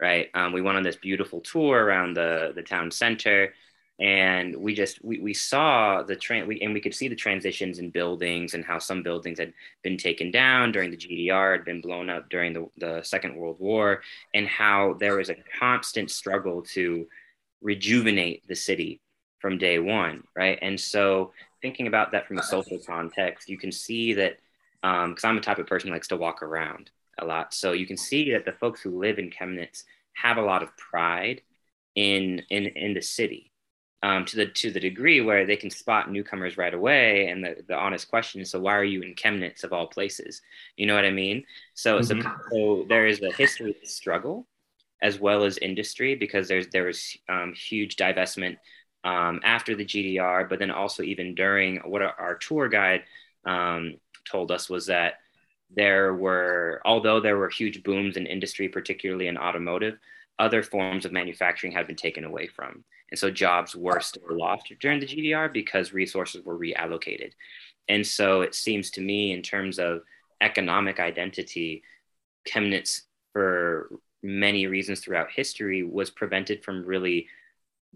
right? 0.00 0.28
Um, 0.34 0.52
we 0.52 0.62
went 0.62 0.78
on 0.78 0.82
this 0.82 0.96
beautiful 0.96 1.40
tour 1.40 1.84
around 1.84 2.14
the 2.14 2.52
the 2.54 2.62
town 2.62 2.90
center, 2.90 3.54
and 3.98 4.56
we 4.56 4.74
just 4.74 5.04
we, 5.04 5.20
we 5.20 5.34
saw 5.34 6.02
the 6.02 6.16
train 6.16 6.46
we, 6.46 6.60
and 6.60 6.72
we 6.72 6.80
could 6.80 6.94
see 6.94 7.08
the 7.08 7.14
transitions 7.14 7.78
in 7.78 7.90
buildings 7.90 8.54
and 8.54 8.64
how 8.64 8.78
some 8.78 9.02
buildings 9.02 9.38
had 9.38 9.52
been 9.82 9.96
taken 9.96 10.30
down 10.30 10.72
during 10.72 10.90
the 10.90 10.96
GDR, 10.96 11.52
had 11.52 11.64
been 11.64 11.80
blown 11.80 12.08
up 12.08 12.28
during 12.30 12.52
the, 12.52 12.66
the 12.78 13.02
Second 13.02 13.36
World 13.36 13.58
War, 13.60 14.02
and 14.34 14.46
how 14.48 14.94
there 14.98 15.16
was 15.16 15.28
a 15.28 15.36
constant 15.58 16.10
struggle 16.10 16.62
to 16.62 17.06
rejuvenate 17.60 18.46
the 18.48 18.56
city 18.56 19.00
from 19.38 19.58
day 19.58 19.78
one, 19.78 20.24
right? 20.34 20.58
And 20.62 20.78
so 20.80 21.32
thinking 21.62 21.86
about 21.86 22.12
that 22.12 22.26
from 22.26 22.38
a 22.38 22.42
social 22.42 22.78
context, 22.86 23.48
you 23.48 23.58
can 23.58 23.72
see 23.72 24.14
that 24.14 24.38
because 24.82 25.24
um, 25.24 25.30
I'm 25.30 25.38
a 25.38 25.42
type 25.42 25.58
of 25.58 25.66
person 25.66 25.88
who 25.88 25.94
likes 25.94 26.08
to 26.08 26.16
walk 26.16 26.42
around 26.42 26.90
a 27.18 27.24
lot. 27.24 27.52
So 27.54 27.72
you 27.72 27.86
can 27.86 27.96
see 27.96 28.32
that 28.32 28.44
the 28.44 28.52
folks 28.52 28.80
who 28.80 28.98
live 28.98 29.18
in 29.18 29.30
Chemnitz 29.30 29.84
have 30.14 30.36
a 30.36 30.42
lot 30.42 30.62
of 30.62 30.76
pride 30.76 31.42
in 31.94 32.42
in 32.50 32.66
in 32.66 32.94
the 32.94 33.02
city. 33.02 33.46
Um, 34.02 34.24
to 34.24 34.36
the 34.36 34.46
to 34.46 34.70
the 34.70 34.80
degree 34.80 35.20
where 35.20 35.44
they 35.44 35.56
can 35.56 35.68
spot 35.68 36.10
newcomers 36.10 36.56
right 36.56 36.72
away, 36.72 37.28
and 37.28 37.44
the, 37.44 37.56
the 37.68 37.76
honest 37.76 38.08
question 38.08 38.40
is, 38.40 38.50
so 38.50 38.58
why 38.58 38.74
are 38.74 38.84
you 38.84 39.02
in 39.02 39.14
Chemnitz 39.14 39.62
of 39.62 39.74
all 39.74 39.88
places? 39.88 40.40
You 40.76 40.86
know 40.86 40.94
what 40.94 41.04
I 41.04 41.10
mean? 41.10 41.44
So 41.74 41.98
mm-hmm. 41.98 42.22
so, 42.22 42.30
so 42.50 42.86
there 42.88 43.06
is 43.06 43.20
a 43.20 43.30
history 43.32 43.76
of 43.82 43.88
struggle 43.88 44.46
as 45.02 45.18
well 45.18 45.44
as 45.44 45.58
industry 45.58 46.14
because 46.14 46.48
there's 46.48 46.68
there 46.68 46.84
was 46.84 47.16
um, 47.28 47.52
huge 47.54 47.96
divestment 47.96 48.56
um, 49.04 49.40
after 49.44 49.74
the 49.74 49.84
GDR, 49.84 50.48
but 50.48 50.58
then 50.58 50.70
also 50.70 51.02
even 51.02 51.34
during 51.34 51.76
what 51.78 52.02
our, 52.02 52.14
our 52.18 52.34
tour 52.36 52.68
guide 52.68 53.02
um, 53.44 53.94
told 54.24 54.50
us 54.50 54.68
was 54.68 54.86
that 54.86 55.14
there 55.74 56.14
were, 56.14 56.80
although 56.84 57.20
there 57.20 57.38
were 57.38 57.48
huge 57.48 57.82
booms 57.82 58.16
in 58.16 58.26
industry, 58.26 58.68
particularly 58.68 59.28
in 59.28 59.38
automotive, 59.38 59.98
other 60.38 60.62
forms 60.62 61.04
of 61.04 61.12
manufacturing 61.12 61.72
had 61.72 61.86
been 61.86 61.96
taken 61.96 62.24
away 62.24 62.46
from. 62.46 62.84
And 63.10 63.18
so 63.18 63.30
jobs 63.30 63.76
were 63.76 64.00
still 64.00 64.22
lost 64.30 64.72
during 64.80 65.00
the 65.00 65.06
GDR 65.06 65.52
because 65.52 65.92
resources 65.92 66.44
were 66.44 66.58
reallocated. 66.58 67.32
And 67.88 68.06
so 68.06 68.42
it 68.42 68.54
seems 68.54 68.90
to 68.92 69.00
me, 69.00 69.32
in 69.32 69.42
terms 69.42 69.78
of 69.78 70.02
economic 70.40 71.00
identity, 71.00 71.82
Chemnitz, 72.48 73.02
for 73.32 73.90
many 74.22 74.66
reasons 74.66 75.00
throughout 75.00 75.30
history, 75.30 75.82
was 75.82 76.10
prevented 76.10 76.64
from 76.64 76.84
really 76.84 77.26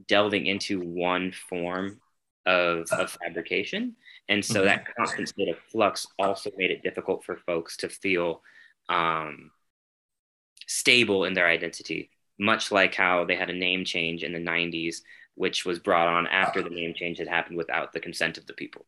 delving 0.08 0.46
into 0.46 0.80
one 0.80 1.32
form 1.48 2.00
of, 2.46 2.90
of 2.92 3.10
fabrication. 3.10 3.96
And 4.28 4.44
so 4.44 4.60
mm-hmm. 4.60 4.66
that 4.66 4.94
constant 4.96 5.28
state 5.28 5.48
of 5.48 5.58
flux 5.70 6.06
also 6.18 6.50
made 6.56 6.70
it 6.70 6.82
difficult 6.82 7.24
for 7.24 7.36
folks 7.36 7.76
to 7.78 7.88
feel 7.88 8.42
um, 8.88 9.50
stable 10.66 11.24
in 11.24 11.34
their 11.34 11.46
identity, 11.46 12.10
much 12.38 12.72
like 12.72 12.94
how 12.94 13.24
they 13.24 13.36
had 13.36 13.50
a 13.50 13.54
name 13.54 13.84
change 13.84 14.22
in 14.22 14.32
the 14.32 14.38
90s, 14.38 14.96
which 15.34 15.64
was 15.64 15.78
brought 15.78 16.08
on 16.08 16.26
after 16.26 16.62
the 16.62 16.70
name 16.70 16.94
change 16.94 17.18
had 17.18 17.28
happened 17.28 17.56
without 17.56 17.92
the 17.92 18.00
consent 18.00 18.38
of 18.38 18.46
the 18.46 18.54
people. 18.54 18.86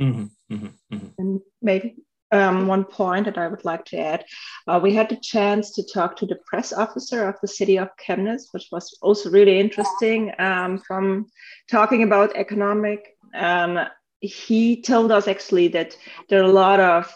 Mm-hmm, 0.00 0.54
mm-hmm, 0.54 0.94
mm-hmm. 0.94 1.06
and 1.18 1.40
maybe 1.60 1.96
um, 2.32 2.66
one 2.66 2.84
point 2.84 3.26
that 3.26 3.36
I 3.36 3.46
would 3.46 3.64
like 3.64 3.84
to 3.86 3.98
add. 3.98 4.24
Uh, 4.66 4.80
we 4.82 4.94
had 4.94 5.10
the 5.10 5.16
chance 5.16 5.72
to 5.72 5.84
talk 5.92 6.16
to 6.16 6.26
the 6.26 6.38
press 6.46 6.72
officer 6.72 7.28
of 7.28 7.36
the 7.42 7.48
city 7.48 7.78
of 7.78 7.90
Chemnitz, 7.98 8.46
which 8.52 8.68
was 8.72 8.96
also 9.02 9.30
really 9.30 9.60
interesting 9.60 10.32
um, 10.38 10.78
from 10.78 11.26
talking 11.70 12.02
about 12.02 12.34
economic. 12.34 13.16
Um, 13.34 13.78
he 14.22 14.80
told 14.80 15.10
us 15.12 15.28
actually 15.28 15.68
that 15.68 15.96
there 16.28 16.40
are 16.40 16.44
a 16.44 16.52
lot 16.52 16.80
of 16.80 17.12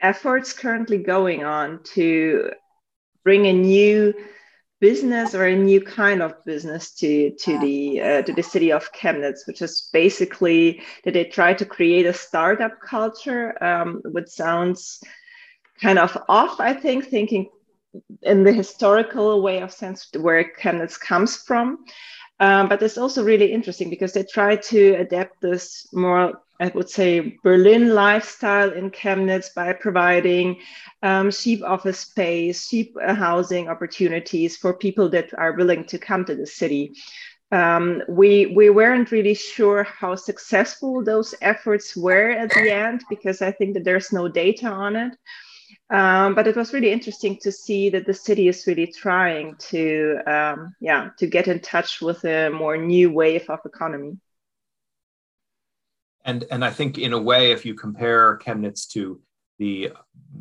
efforts 0.00 0.52
currently 0.52 0.98
going 0.98 1.44
on 1.44 1.82
to 1.82 2.50
bring 3.24 3.46
a 3.46 3.52
new 3.52 4.14
business 4.80 5.34
or 5.34 5.46
a 5.46 5.56
new 5.56 5.80
kind 5.80 6.22
of 6.22 6.44
business 6.44 6.94
to 6.94 7.30
to 7.36 7.58
the 7.58 8.00
uh, 8.00 8.22
to 8.22 8.32
the 8.32 8.42
city 8.42 8.70
of 8.70 8.92
Chemnitz, 8.92 9.46
which 9.46 9.62
is 9.62 9.88
basically 9.92 10.82
that 11.04 11.14
they 11.14 11.24
try 11.24 11.54
to 11.54 11.64
create 11.64 12.06
a 12.06 12.12
startup 12.12 12.80
culture, 12.80 13.62
um, 13.62 14.02
which 14.04 14.28
sounds 14.28 15.00
kind 15.80 15.98
of 15.98 16.16
off, 16.28 16.60
I 16.60 16.72
think, 16.74 17.06
thinking 17.06 17.48
in 18.22 18.44
the 18.44 18.52
historical 18.52 19.42
way 19.42 19.60
of 19.60 19.72
sense 19.72 20.08
where 20.12 20.52
Chemnitz 20.60 20.98
comes 21.00 21.36
from. 21.36 21.84
Um, 22.40 22.68
but 22.68 22.82
it's 22.82 22.98
also 22.98 23.24
really 23.24 23.52
interesting 23.52 23.90
because 23.90 24.12
they 24.12 24.24
try 24.24 24.56
to 24.56 24.94
adapt 24.94 25.40
this 25.40 25.86
more, 25.92 26.42
I 26.58 26.68
would 26.74 26.90
say, 26.90 27.38
Berlin 27.44 27.94
lifestyle 27.94 28.72
in 28.72 28.90
Chemnitz 28.90 29.54
by 29.54 29.72
providing 29.72 30.60
um, 31.02 31.30
cheap 31.30 31.62
office 31.62 32.00
space, 32.00 32.68
cheap 32.68 32.96
uh, 33.00 33.14
housing 33.14 33.68
opportunities 33.68 34.56
for 34.56 34.74
people 34.74 35.08
that 35.10 35.32
are 35.38 35.52
willing 35.52 35.84
to 35.86 35.98
come 35.98 36.24
to 36.24 36.34
the 36.34 36.46
city. 36.46 36.94
Um, 37.52 38.02
we 38.08 38.46
we 38.46 38.68
weren't 38.68 39.12
really 39.12 39.34
sure 39.34 39.84
how 39.84 40.16
successful 40.16 41.04
those 41.04 41.36
efforts 41.40 41.96
were 41.96 42.30
at 42.30 42.50
the 42.50 42.72
end 42.72 43.04
because 43.08 43.42
I 43.42 43.52
think 43.52 43.74
that 43.74 43.84
there's 43.84 44.12
no 44.12 44.26
data 44.26 44.66
on 44.66 44.96
it. 44.96 45.16
Um, 45.94 46.34
but 46.34 46.48
it 46.48 46.56
was 46.56 46.72
really 46.72 46.90
interesting 46.90 47.36
to 47.42 47.52
see 47.52 47.88
that 47.90 48.04
the 48.04 48.14
city 48.14 48.48
is 48.48 48.66
really 48.66 48.88
trying 48.88 49.54
to, 49.70 50.18
um, 50.26 50.74
yeah, 50.80 51.10
to 51.18 51.28
get 51.28 51.46
in 51.46 51.60
touch 51.60 52.00
with 52.00 52.24
a 52.24 52.50
more 52.50 52.76
new 52.76 53.12
wave 53.12 53.48
of 53.48 53.60
economy. 53.64 54.18
And 56.24 56.44
and 56.50 56.64
I 56.64 56.70
think 56.70 56.98
in 56.98 57.12
a 57.12 57.20
way, 57.20 57.52
if 57.52 57.64
you 57.64 57.74
compare 57.74 58.38
Chemnitz 58.38 58.88
to 58.88 59.20
the 59.60 59.92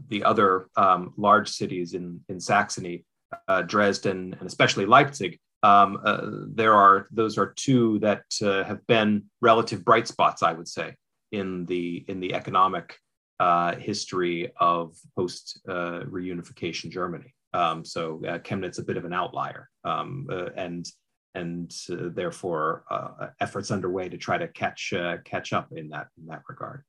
the 0.07 0.24
other 0.24 0.69
um, 0.75 1.13
large 1.17 1.50
cities 1.50 1.93
in 1.93 2.22
in 2.29 2.39
Saxony, 2.39 3.05
uh, 3.48 3.62
Dresden, 3.62 4.36
and 4.39 4.48
especially 4.48 4.88
Leipzig, 4.88 5.39
um, 5.62 6.00
uh, 6.03 6.29
there 6.48 6.74
are 6.74 7.07
those 7.12 7.38
are 7.38 7.53
two 7.55 8.00
that 8.00 8.24
uh, 8.41 8.63
have 8.63 8.88
been 8.88 9.25
relative 9.39 9.86
bright 9.86 10.07
spots, 10.07 10.41
I 10.41 10.53
would 10.53 10.67
say, 10.67 10.95
in 11.31 11.65
the 11.65 12.03
in 12.07 12.22
the 12.22 12.33
economic 12.33 12.98
uh, 13.44 13.76
history 13.76 14.54
of 14.58 14.96
post 15.18 15.60
uh, 15.68 16.00
reunification 16.18 16.90
Germany. 16.90 17.36
Um, 17.54 17.84
so 17.84 18.22
uh, 18.26 18.40
Chemnitz 18.40 18.80
a 18.80 18.84
bit 18.84 18.96
of 18.96 19.04
an 19.04 19.12
outlier, 19.12 19.70
um, 19.84 20.28
uh, 20.32 20.50
and 20.56 20.88
and 21.36 21.70
uh, 21.92 22.10
therefore 22.20 22.86
uh, 22.90 23.28
efforts 23.42 23.70
underway 23.70 24.08
to 24.08 24.18
try 24.18 24.38
to 24.38 24.48
catch 24.48 24.94
catch 25.26 25.52
up 25.52 25.68
in 25.76 25.90
that 25.90 26.08
in 26.18 26.26
that 26.28 26.44
regard. 26.48 26.84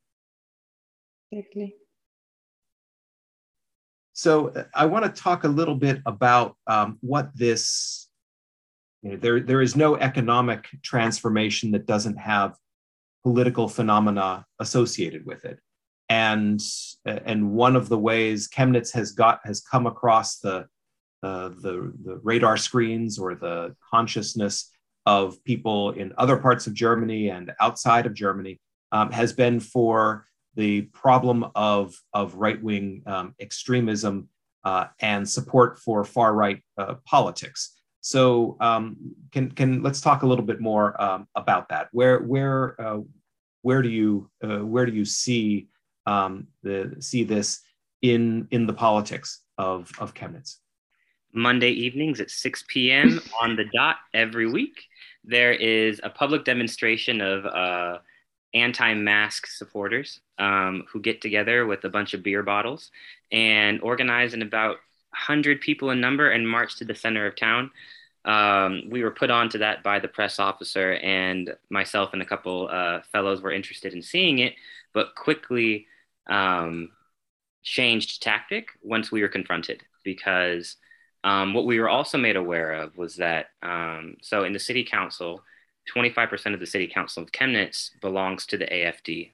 Exactly. 1.33 1.75
So 4.13 4.55
I 4.73 4.87
want 4.87 5.05
to 5.07 5.23
talk 5.23 5.43
a 5.43 5.49
little 5.49 5.75
bit 5.75 6.03
about 6.07 6.57
um, 6.69 6.99
what 7.01 7.37
this. 7.37 8.09
You 9.03 9.11
know, 9.11 9.17
there 9.17 9.41
there 9.41 9.61
is 9.61 9.75
no 9.75 9.97
economic 9.97 10.69
transformation 10.83 11.73
that 11.73 11.87
doesn't 11.87 12.17
have 12.17 12.55
political 13.25 13.69
phenomena 13.69 14.47
associated 14.61 15.27
with 15.27 15.45
it 15.45 15.59
and 16.15 16.61
and 17.05 17.51
one 17.51 17.75
of 17.75 17.89
the 17.89 17.99
ways 17.99 18.49
Chemnitz 18.49 18.93
has 18.93 19.11
got 19.11 19.41
has 19.45 19.61
come 19.61 19.87
across 19.87 20.39
the 20.39 20.67
uh, 21.25 21.49
the 21.49 21.93
the 22.05 22.21
radar 22.23 22.57
screens 22.57 23.19
or 23.19 23.35
the 23.35 23.75
consciousness 23.93 24.71
of 25.07 25.43
people 25.45 25.91
in 25.91 26.13
other 26.17 26.37
parts 26.37 26.67
of 26.69 26.75
Germany 26.75 27.31
and 27.31 27.53
outside 27.61 28.07
of 28.07 28.15
Germany 28.15 28.61
um, 28.93 29.11
has 29.11 29.33
been 29.33 29.59
for 29.59 30.27
the 30.55 30.83
problem 31.03 31.47
of 31.57 31.95
of 32.13 32.37
right 32.37 32.63
wing 32.63 33.03
um, 33.07 33.35
extremism 33.41 34.29
uh, 34.65 34.87
and 35.01 35.29
support 35.29 35.81
for 35.81 36.05
far 36.05 36.33
right 36.33 36.61
uh, 36.79 36.95
politics. 37.05 37.75
So 38.03 38.57
um, 38.61 38.97
can 39.33 39.51
can 39.51 39.83
let's 39.83 40.01
talk 40.01 40.23
a 40.23 40.27
little 40.27 40.45
bit 40.45 40.61
more 40.61 40.89
um, 41.03 41.27
about 41.35 41.71
that. 41.71 41.89
Where 41.91 42.21
where 42.21 42.81
uh, 42.81 43.01
where 43.63 43.83
do 43.83 43.89
you 43.89 44.31
uh, 44.45 44.65
where 44.73 44.87
do 44.87 44.93
you 44.93 45.05
see 45.05 45.69
um, 46.07 46.49
the, 46.63 46.97
see 47.01 47.25
this 47.25 47.61
in 48.03 48.49
in 48.51 48.67
the 48.67 48.73
politics 48.73 49.41
of 49.59 49.91
of 49.99 50.15
Chemnitz. 50.15 50.57
Monday 51.37 51.71
evenings 51.71 52.21
at 52.21 52.31
6 52.31 52.65
p.m. 52.69 53.21
on 53.43 53.57
the 53.57 53.65
dot 53.75 53.97
every 54.13 54.47
week. 54.47 54.85
There 55.25 55.53
is 55.53 56.01
a 56.03 56.11
public 56.11 56.45
demonstration 56.45 57.21
of 57.21 57.45
uh, 57.45 57.99
anti-mask 58.55 59.49
supporters 59.49 60.21
um, 60.39 60.85
who 60.91 61.01
get 61.01 61.21
together 61.21 61.67
with 61.67 61.85
a 61.85 61.89
bunch 61.89 62.15
of 62.15 62.23
beer 62.23 62.43
bottles 62.43 62.91
and 63.33 63.81
organize 63.81 64.33
in 64.33 64.43
about 64.43 64.77
100 65.11 65.61
people 65.61 65.91
in 65.91 66.01
number 66.01 66.31
and 66.31 66.49
march 66.49 66.77
to 66.77 66.85
the 66.85 66.95
center 66.95 67.27
of 67.27 67.37
town. 67.37 67.71
Um, 68.25 68.85
we 68.89 69.03
were 69.03 69.11
put 69.11 69.31
on 69.31 69.49
to 69.51 69.59
that 69.59 69.83
by 69.83 69.99
the 69.99 70.09
press 70.09 70.39
officer, 70.39 70.95
and 70.95 71.55
myself 71.69 72.11
and 72.13 72.23
a 72.23 72.25
couple 72.25 72.69
uh, 72.71 73.01
fellows 73.13 73.43
were 73.43 73.53
interested 73.53 73.93
in 73.93 74.03
seeing 74.03 74.39
it, 74.39 74.55
but 74.95 75.15
quickly 75.15 75.87
um, 76.29 76.91
changed 77.63 78.23
tactic 78.23 78.69
once 78.83 79.11
we 79.11 79.23
were 79.23 79.29
confronted 79.29 79.83
because 80.05 80.77
um, 81.23 81.55
what 81.55 81.65
we 81.65 81.81
were 81.81 81.89
also 81.89 82.19
made 82.19 82.37
aware 82.37 82.73
of 82.73 82.97
was 82.99 83.17
that 83.17 83.47
um, 83.63 84.17
so 84.23 84.45
in 84.45 84.53
the 84.53 84.59
city 84.59 84.85
council 84.85 85.43
25% 85.95 86.55
of 86.55 86.61
the 86.61 86.67
city 86.67 86.87
council 86.87 87.23
of 87.23 87.33
chemnitz 87.33 87.91
belongs 88.01 88.47
to 88.47 88.57
the 88.57 88.67
afd 88.67 89.31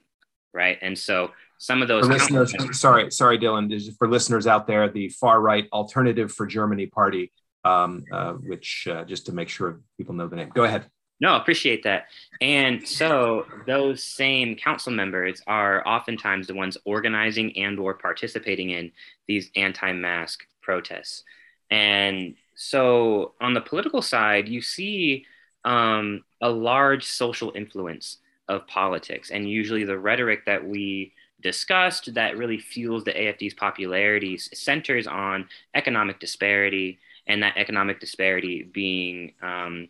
right? 0.53 0.79
And 0.83 0.99
so 0.99 1.31
some 1.59 1.81
of 1.81 1.89
those 1.89 2.09
listeners 2.09 2.55
sorry 2.73 3.11
sorry 3.11 3.39
dylan 3.39 3.97
for 3.99 4.09
listeners 4.09 4.47
out 4.47 4.67
there 4.67 4.89
the 4.89 5.11
far 5.11 5.43
right 5.43 5.69
alternative 5.75 6.33
for 6.33 6.47
germany 6.47 6.87
party 6.87 7.31
um, 7.65 8.05
uh, 8.11 8.33
which 8.33 8.89
uh, 8.91 9.05
just 9.05 9.27
to 9.27 9.33
make 9.33 9.49
sure 9.49 9.81
people 9.99 10.15
know 10.15 10.27
the 10.27 10.37
name. 10.37 10.51
Go 10.55 10.65
ahead 10.65 10.87
no, 11.21 11.37
appreciate 11.37 11.83
that. 11.85 12.07
And 12.41 12.87
so 12.87 13.47
those 13.67 14.03
same 14.03 14.57
council 14.57 14.93
members 14.93 15.43
are 15.47 15.87
oftentimes 15.87 16.47
the 16.47 16.55
ones 16.55 16.79
organizing 16.85 17.57
and 17.59 17.79
or 17.79 17.95
participating 17.95 18.71
in 18.71 18.91
these 19.29 19.51
anti-mask 19.55 20.41
protests. 20.63 21.25
And 21.71 22.35
so 22.55 23.35
on 23.41 23.53
the 23.53 23.61
political 23.61 24.01
side, 24.01 24.49
you 24.49 24.63
see 24.63 25.27
um, 25.65 26.25
a 26.41 26.49
large 26.49 27.05
social 27.05 27.53
influence 27.55 28.19
of 28.49 28.67
politics. 28.67 29.31
And 29.31 29.49
usually 29.49 29.85
the 29.85 29.99
rhetoric 29.99 30.47
that 30.47 30.67
we 30.67 31.13
discussed 31.43 32.15
that 32.15 32.37
really 32.37 32.59
fuels 32.59 33.05
the 33.05 33.13
AFD's 33.13 33.55
popularity 33.55 34.37
centers 34.39 35.07
on 35.07 35.49
economic 35.75 36.19
disparity 36.19 36.99
and 37.27 37.43
that 37.43 37.57
economic 37.57 38.01
disparity 38.01 38.63
being 38.63 39.33
um, 39.43 39.89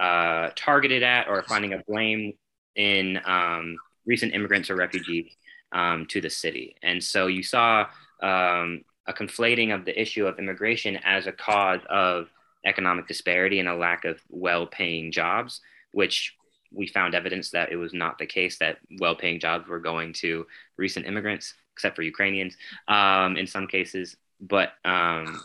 uh, 0.00 0.50
targeted 0.56 1.02
at 1.02 1.28
or 1.28 1.42
finding 1.42 1.72
a 1.72 1.82
blame 1.86 2.32
in 2.76 3.20
um, 3.24 3.76
recent 4.06 4.34
immigrants 4.34 4.70
or 4.70 4.76
refugees 4.76 5.32
um, 5.72 6.06
to 6.06 6.20
the 6.20 6.30
city. 6.30 6.76
And 6.82 7.02
so 7.02 7.26
you 7.26 7.42
saw 7.42 7.86
um, 8.22 8.82
a 9.06 9.12
conflating 9.12 9.74
of 9.74 9.84
the 9.84 10.00
issue 10.00 10.26
of 10.26 10.38
immigration 10.38 10.98
as 11.04 11.26
a 11.26 11.32
cause 11.32 11.80
of 11.88 12.28
economic 12.64 13.06
disparity 13.06 13.60
and 13.60 13.68
a 13.68 13.74
lack 13.74 14.04
of 14.04 14.20
well 14.28 14.66
paying 14.66 15.12
jobs, 15.12 15.60
which 15.92 16.34
we 16.72 16.86
found 16.86 17.14
evidence 17.14 17.50
that 17.50 17.70
it 17.70 17.76
was 17.76 17.92
not 17.92 18.18
the 18.18 18.26
case 18.26 18.58
that 18.58 18.78
well 18.98 19.14
paying 19.14 19.38
jobs 19.38 19.68
were 19.68 19.78
going 19.78 20.12
to 20.12 20.46
recent 20.76 21.06
immigrants, 21.06 21.54
except 21.74 21.96
for 21.96 22.02
Ukrainians 22.02 22.56
um, 22.88 23.36
in 23.36 23.46
some 23.46 23.66
cases. 23.66 24.16
But 24.40 24.72
um, 24.84 25.40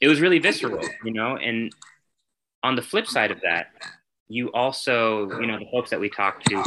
it 0.00 0.08
was 0.08 0.20
really 0.20 0.38
visceral, 0.38 0.84
you 1.04 1.12
know, 1.12 1.36
and 1.36 1.72
on 2.62 2.76
the 2.76 2.82
flip 2.82 3.06
side 3.06 3.30
of 3.30 3.40
that, 3.42 3.68
you 4.28 4.50
also, 4.52 5.30
you 5.40 5.46
know, 5.46 5.58
the 5.58 5.70
folks 5.70 5.90
that 5.90 6.00
we 6.00 6.08
talked 6.08 6.46
to, 6.46 6.62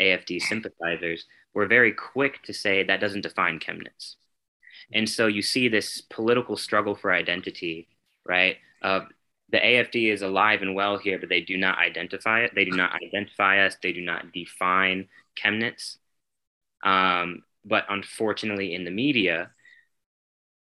AFD 0.00 0.40
sympathizers, 0.40 1.26
were 1.54 1.66
very 1.66 1.92
quick 1.92 2.42
to 2.44 2.52
say 2.52 2.82
that 2.82 3.00
doesn't 3.00 3.22
define 3.22 3.58
Chemnitz. 3.58 4.16
And 4.92 5.08
so 5.08 5.26
you 5.26 5.42
see 5.42 5.68
this 5.68 6.00
political 6.00 6.56
struggle 6.56 6.94
for 6.94 7.12
identity, 7.12 7.88
right? 8.24 8.56
Uh, 8.82 9.00
the 9.50 9.58
AFD 9.58 10.12
is 10.12 10.22
alive 10.22 10.62
and 10.62 10.74
well 10.74 10.98
here, 10.98 11.18
but 11.18 11.28
they 11.28 11.40
do 11.40 11.56
not 11.56 11.78
identify 11.78 12.40
it. 12.40 12.52
They 12.54 12.64
do 12.64 12.72
not 12.72 12.92
identify 12.94 13.64
us. 13.64 13.76
They 13.82 13.92
do 13.92 14.00
not 14.00 14.32
define 14.32 15.08
Chemnitz. 15.36 15.98
Um, 16.82 17.42
but 17.64 17.84
unfortunately, 17.88 18.74
in 18.74 18.84
the 18.84 18.90
media, 18.90 19.50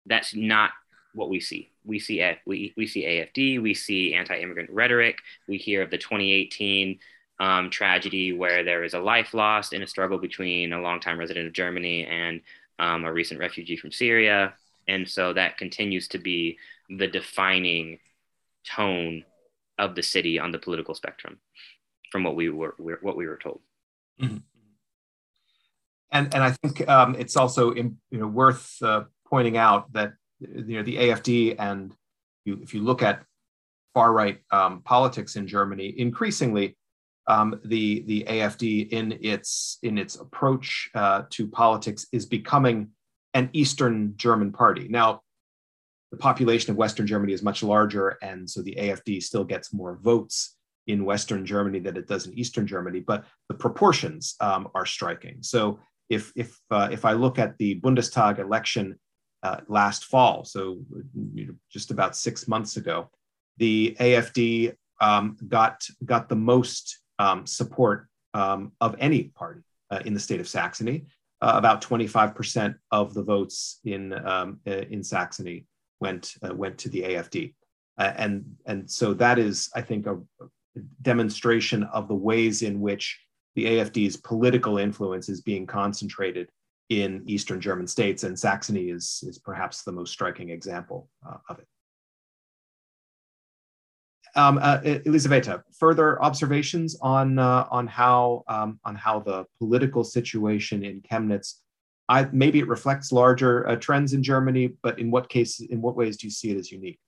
that's 0.06 0.34
not 0.34 0.72
what 1.18 1.30
we 1.30 1.40
see. 1.40 1.72
We 1.84 2.00
see 2.00 2.24
we, 2.46 2.74
we 2.78 2.86
see 2.86 3.04
AFD, 3.06 3.62
we 3.62 3.74
see 3.74 4.14
anti-immigrant 4.14 4.70
rhetoric. 4.70 5.18
We 5.48 5.58
hear 5.58 5.82
of 5.82 5.90
the 5.90 5.98
2018 5.98 7.00
um, 7.40 7.70
tragedy 7.70 8.34
where 8.34 8.64
there 8.64 8.84
is 8.84 8.94
a 8.94 9.00
life 9.00 9.34
lost 9.34 9.74
in 9.74 9.84
a 9.84 9.88
struggle 9.88 10.20
between 10.20 10.74
a 10.74 10.82
longtime 10.82 11.18
resident 11.18 11.48
of 11.48 11.54
Germany 11.54 12.06
and 12.06 12.42
um, 12.80 13.04
a 13.04 13.12
recent 13.12 13.40
refugee 13.40 13.78
from 13.78 13.92
Syria, 13.92 14.54
and 14.88 15.10
so 15.10 15.34
that 15.34 15.58
continues 15.58 16.08
to 16.10 16.20
be 16.20 16.58
the 16.90 17.08
defining 17.08 18.00
tone 18.64 19.24
of 19.80 19.96
the 19.96 20.04
city 20.04 20.40
on 20.40 20.52
the 20.52 20.60
political 20.60 20.94
spectrum, 20.94 21.40
from 22.12 22.24
what 22.24 22.36
we 22.36 22.50
were 22.50 22.76
what 22.78 23.18
we 23.18 23.26
were 23.26 23.40
told. 23.42 23.62
Mm-hmm. 24.22 24.38
And 26.12 26.34
and 26.34 26.44
I 26.44 26.52
think 26.52 26.88
um, 26.88 27.16
it's 27.18 27.36
also 27.36 27.74
you 27.74 27.98
know 28.12 28.28
worth 28.28 28.78
uh, 28.84 29.06
pointing 29.28 29.58
out 29.58 29.92
that 29.94 30.14
you 30.40 30.78
know 30.78 30.84
the 30.84 30.98
AFD 30.98 31.56
and 31.60 31.94
you, 32.46 32.60
if 32.62 32.74
you 32.74 32.82
look 32.82 33.02
at 33.02 33.24
far 33.94 34.14
right 34.14 34.40
um, 34.52 34.82
politics 34.84 35.36
in 35.36 35.48
Germany, 35.48 35.94
increasingly 35.98 36.78
um, 37.28 37.60
the 37.66 38.04
the 38.04 38.26
AFD 38.28 38.90
in 38.90 39.18
its 39.22 39.80
in 39.84 39.98
its 39.98 40.16
approach 40.16 40.90
uh, 40.96 41.24
to 41.32 41.48
politics 41.48 42.08
is 42.12 42.26
becoming 42.26 42.90
an 43.34 43.50
Eastern 43.54 44.14
German 44.16 44.52
party. 44.52 44.88
Now, 44.88 45.22
the 46.12 46.18
population 46.18 46.72
of 46.72 46.78
Western 46.78 47.06
Germany 47.06 47.34
is 47.34 47.44
much 47.44 47.64
larger, 47.64 48.18
and 48.22 48.50
so 48.50 48.62
the 48.62 48.76
AFD 48.80 49.22
still 49.22 49.44
gets 49.44 49.74
more 49.74 50.00
votes 50.02 50.56
in 50.88 51.04
Western 51.04 51.46
Germany 51.46 51.80
than 51.80 51.98
it 51.98 52.08
does 52.08 52.28
in 52.28 52.34
Eastern 52.40 52.66
Germany, 52.66 53.02
but 53.02 53.26
the 53.50 53.56
proportions 53.56 54.36
um, 54.40 54.70
are 54.74 54.86
striking. 54.86 55.40
So 55.42 55.80
if 56.10 56.32
if 56.36 56.58
uh, 56.72 56.88
if 56.92 57.04
I 57.04 57.12
look 57.12 57.38
at 57.40 57.58
the 57.58 57.80
Bundestag 57.82 58.40
election 58.40 58.98
uh, 59.44 59.62
last 59.68 60.06
fall, 60.06 60.44
so 60.44 60.80
just 61.70 61.92
about 61.92 62.16
six 62.16 62.48
months 62.48 62.78
ago, 62.78 63.10
the 63.58 63.96
AFD 64.00 64.74
um, 65.00 65.38
got 65.48 65.86
got 66.06 66.30
the 66.30 66.36
most 66.36 67.00
um, 67.20 67.46
support 67.46 68.08
um, 68.34 68.72
of 68.82 68.96
any 69.00 69.26
party 69.26 69.62
uh, 69.92 70.02
in 70.06 70.14
the 70.14 70.20
state 70.20 70.40
of 70.40 70.48
Saxony. 70.48 71.06
Uh, 71.40 71.54
about 71.54 71.84
25% 71.84 72.74
of 72.92 73.14
the 73.14 73.22
votes 73.22 73.80
in 73.86 74.12
um, 74.26 74.60
uh, 74.66 74.72
in 74.90 75.04
Saxony 75.04 75.66
went 76.00 76.34
uh, 76.44 76.54
went 76.54 76.80
to 76.80 76.90
the 76.90 77.02
AFD, 77.02 77.54
and 78.00 78.44
and 78.66 78.90
so 78.90 79.14
that 79.14 79.38
is, 79.38 79.70
I 79.76 79.82
think, 79.82 80.08
a, 80.08 80.18
demonstration 81.02 81.84
of 81.84 82.08
the 82.08 82.16
ways 82.16 82.62
in 82.62 82.80
which 82.80 83.20
the 83.56 83.66
AFD's 83.66 84.18
political 84.18 84.78
influence 84.78 85.30
is 85.30 85.42
being 85.42 85.66
concentrated 85.66 86.50
in 86.90 87.24
Eastern 87.26 87.60
German 87.60 87.88
states, 87.88 88.24
and 88.24 88.38
Saxony 88.38 88.90
is, 88.90 89.24
is 89.28 89.38
perhaps 89.38 89.84
the 89.84 89.92
most 89.92 90.12
striking 90.12 90.50
example 90.50 91.10
uh, 91.28 91.38
of 91.50 91.60
it. 91.60 91.68
Um, 94.36 94.60
uh, 94.62 94.80
Elisaveta, 94.82 95.64
further 95.80 96.22
observations 96.22 96.98
on 97.02 97.40
uh, 97.40 97.66
on 97.72 97.88
how 97.88 98.44
um, 98.48 98.80
on 98.86 98.96
how 98.96 99.20
the 99.20 99.46
political 99.58 100.04
situation 100.04 100.84
in 100.84 101.02
Chemnitz, 101.02 101.56
I, 102.08 102.28
maybe 102.32 102.60
it 102.60 102.68
reflects 102.68 103.12
larger 103.12 103.68
uh, 103.68 103.78
trends 103.78 104.14
in 104.14 104.22
Germany, 104.22 104.74
but 104.84 105.00
in 105.00 105.10
what 105.10 105.28
cases, 105.28 105.68
in 105.72 105.82
what 105.82 105.96
ways 105.96 106.18
do 106.18 106.28
you 106.28 106.32
see 106.32 106.52
it 106.52 106.58
as 106.58 106.72
unique? 106.72 107.00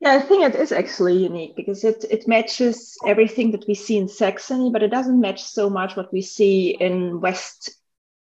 Yeah, 0.00 0.14
I 0.14 0.20
think 0.20 0.44
it 0.44 0.54
is 0.54 0.72
actually 0.72 1.16
unique 1.16 1.56
because 1.56 1.84
it, 1.84 2.04
it 2.10 2.26
matches 2.28 2.96
everything 3.06 3.52
that 3.52 3.66
we 3.66 3.74
see 3.74 3.96
in 3.96 4.08
Saxony, 4.08 4.70
but 4.70 4.82
it 4.82 4.90
doesn't 4.90 5.20
match 5.20 5.42
so 5.42 5.70
much 5.70 5.96
what 5.96 6.12
we 6.12 6.22
see 6.22 6.70
in 6.80 7.20
West 7.20 7.70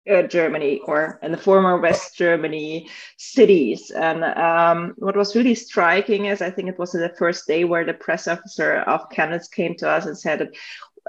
uh, 0.09 0.23
Germany 0.23 0.81
or 0.85 1.19
in 1.23 1.33
the 1.33 1.39
former 1.39 1.79
West 1.79 2.17
Germany 2.17 2.89
cities. 3.17 3.91
And 3.91 4.25
um, 4.25 4.95
what 4.99 5.17
was 5.17 5.35
really 5.35 5.55
striking 5.55 6.27
is 6.27 6.41
I 6.43 6.51
think 6.51 6.69
it 6.69 6.79
was 6.79 6.93
the 6.93 7.15
first 7.19 7.47
day 7.47 7.65
where 7.65 7.85
the 7.85 7.95
press 7.95 8.29
officer 8.29 8.81
of 8.81 9.09
Chemnitz 9.11 9.51
came 9.51 9.75
to 9.77 9.89
us 9.89 10.07
and 10.07 10.19
said 10.19 10.39
that 10.41 10.55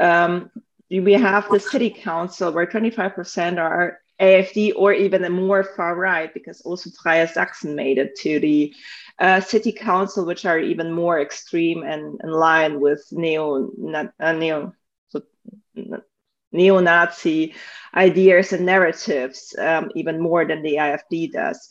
um, 0.04 0.52
we 0.90 1.14
have 1.14 1.50
the 1.50 1.60
city 1.60 1.90
council 1.90 2.52
where 2.52 2.66
25% 2.66 3.60
are 3.60 4.00
AFD 4.22 4.74
or 4.76 4.94
even 4.94 5.24
a 5.24 5.30
more 5.30 5.64
far 5.64 5.96
right, 5.96 6.32
because 6.34 6.62
also 6.62 6.92
Freie 7.02 7.26
Sachsen 7.26 7.76
made 7.76 7.98
it 7.98 8.16
to 8.18 8.40
the 8.40 8.74
uh, 9.20 9.40
city 9.40 9.72
council, 9.72 10.26
which 10.26 10.46
are 10.46 10.60
even 10.60 10.92
more 10.92 11.20
extreme 11.20 11.84
and 11.84 12.20
in 12.24 12.30
line 12.30 12.80
with 12.80 13.04
neo 13.12 13.72
uh, 14.20 14.34
neo 14.34 14.74
so, 15.10 15.24
neo-Nazi 16.52 17.54
ideas 17.96 18.54
and 18.54 18.66
narratives, 18.66 19.56
um, 19.58 19.92
even 19.96 20.20
more 20.20 20.46
than 20.46 20.62
the 20.62 20.76
AFD 20.76 21.32
does. 21.32 21.68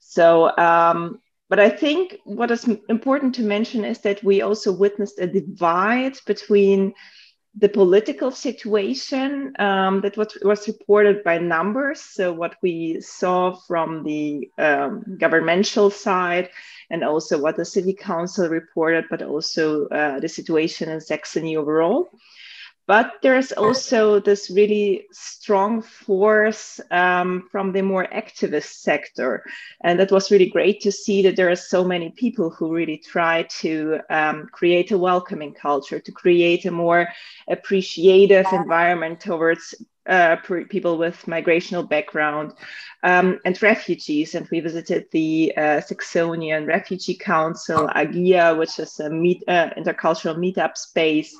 So, 0.00 0.56
um, 0.58 1.20
but 1.48 1.60
I 1.60 1.68
think 1.68 2.18
what 2.24 2.50
is 2.50 2.68
important 2.88 3.34
to 3.34 3.42
mention 3.42 3.84
is 3.84 3.98
that 4.00 4.22
we 4.24 4.42
also 4.42 4.72
witnessed 4.72 5.18
a 5.18 5.26
divide 5.26 6.16
between 6.26 6.94
the 7.54 7.68
political 7.68 8.30
situation 8.30 9.52
um, 9.58 10.00
that 10.00 10.16
was, 10.16 10.38
was 10.42 10.66
reported 10.66 11.22
by 11.22 11.36
numbers. 11.36 12.00
So, 12.00 12.32
what 12.32 12.56
we 12.62 13.00
saw 13.00 13.52
from 13.52 14.02
the 14.04 14.50
um, 14.56 15.04
governmental 15.18 15.90
side, 15.90 16.48
and 16.88 17.04
also 17.04 17.38
what 17.38 17.56
the 17.56 17.64
city 17.64 17.92
council 17.92 18.48
reported, 18.48 19.04
but 19.10 19.22
also 19.22 19.88
uh, 19.88 20.20
the 20.20 20.28
situation 20.28 20.88
in 20.88 21.00
Saxony 21.00 21.56
overall. 21.56 22.10
But 22.86 23.12
there's 23.22 23.52
also 23.52 24.18
this 24.18 24.50
really 24.50 25.06
strong 25.12 25.82
force 25.82 26.80
um, 26.90 27.48
from 27.52 27.72
the 27.72 27.82
more 27.82 28.08
activist 28.12 28.80
sector. 28.80 29.44
And 29.82 30.00
that 30.00 30.10
was 30.10 30.32
really 30.32 30.50
great 30.50 30.80
to 30.82 30.92
see 30.92 31.22
that 31.22 31.36
there 31.36 31.50
are 31.50 31.56
so 31.56 31.84
many 31.84 32.10
people 32.10 32.50
who 32.50 32.74
really 32.74 32.98
try 32.98 33.44
to 33.60 34.00
um, 34.10 34.48
create 34.50 34.90
a 34.90 34.98
welcoming 34.98 35.54
culture, 35.54 36.00
to 36.00 36.12
create 36.12 36.64
a 36.64 36.72
more 36.72 37.08
appreciative 37.48 38.46
environment 38.52 39.20
towards 39.20 39.74
uh, 40.06 40.34
people 40.68 40.98
with 40.98 41.22
migrational 41.26 41.88
background 41.88 42.52
um, 43.04 43.38
and 43.44 43.62
refugees. 43.62 44.34
And 44.34 44.48
we 44.50 44.58
visited 44.58 45.06
the 45.12 45.52
uh, 45.56 45.80
Saxonian 45.80 46.66
Refugee 46.66 47.14
Council, 47.14 47.88
AGIA, 47.94 48.58
which 48.58 48.80
is 48.80 48.98
a 48.98 49.08
meet, 49.08 49.44
uh, 49.46 49.70
intercultural 49.76 50.36
meetup 50.36 50.76
space 50.76 51.36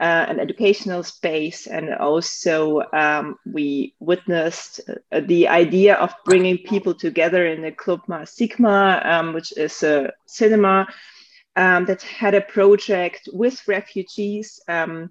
uh, 0.00 0.26
an 0.28 0.38
educational 0.40 1.02
space. 1.02 1.66
And 1.66 1.94
also, 1.94 2.82
um, 2.92 3.38
we 3.44 3.94
witnessed 3.98 4.80
uh, 5.12 5.20
the 5.20 5.48
idea 5.48 5.94
of 5.94 6.14
bringing 6.24 6.58
people 6.58 6.94
together 6.94 7.46
in 7.46 7.62
the 7.62 7.72
Club 7.72 8.02
Ma 8.06 8.24
Sigma, 8.24 9.02
um, 9.04 9.34
which 9.34 9.56
is 9.56 9.82
a 9.82 10.12
cinema 10.26 10.86
um, 11.56 11.84
that 11.86 12.02
had 12.02 12.34
a 12.34 12.40
project 12.40 13.28
with 13.32 13.66
refugees. 13.66 14.60
Um, 14.68 15.10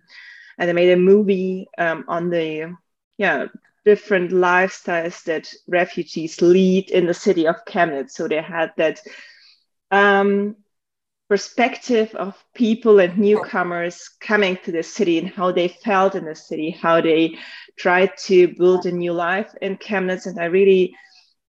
and 0.58 0.70
they 0.70 0.74
made 0.74 0.92
a 0.92 0.98
movie 0.98 1.68
um, 1.78 2.06
on 2.08 2.30
the 2.30 2.76
yeah 3.18 3.46
different 3.86 4.32
lifestyles 4.32 5.24
that 5.24 5.54
refugees 5.68 6.42
lead 6.42 6.90
in 6.92 7.06
the 7.06 7.14
city 7.14 7.48
of 7.48 7.64
Chemnitz. 7.66 8.12
So 8.12 8.28
they 8.28 8.42
had 8.42 8.74
that 8.78 9.00
um, 9.92 10.58
perspective 11.30 12.14
of 12.16 12.42
people 12.54 13.00
and 13.00 13.18
newcomers 13.18 14.10
coming 14.22 14.58
to 14.64 14.72
the 14.72 14.84
city 14.84 15.18
and 15.18 15.30
how 15.30 15.52
they 15.52 15.68
felt 15.68 16.16
in 16.16 16.26
the 16.26 16.36
city, 16.36 16.72
how 16.72 17.02
they 17.02 17.38
tried 17.78 18.12
to 18.18 18.48
build 18.56 18.86
a 18.86 18.92
new 18.92 19.14
life 19.14 19.52
in 19.62 19.78
Chemnitz. 19.78 20.26
And 20.26 20.40
I 20.40 20.46
really 20.46 20.96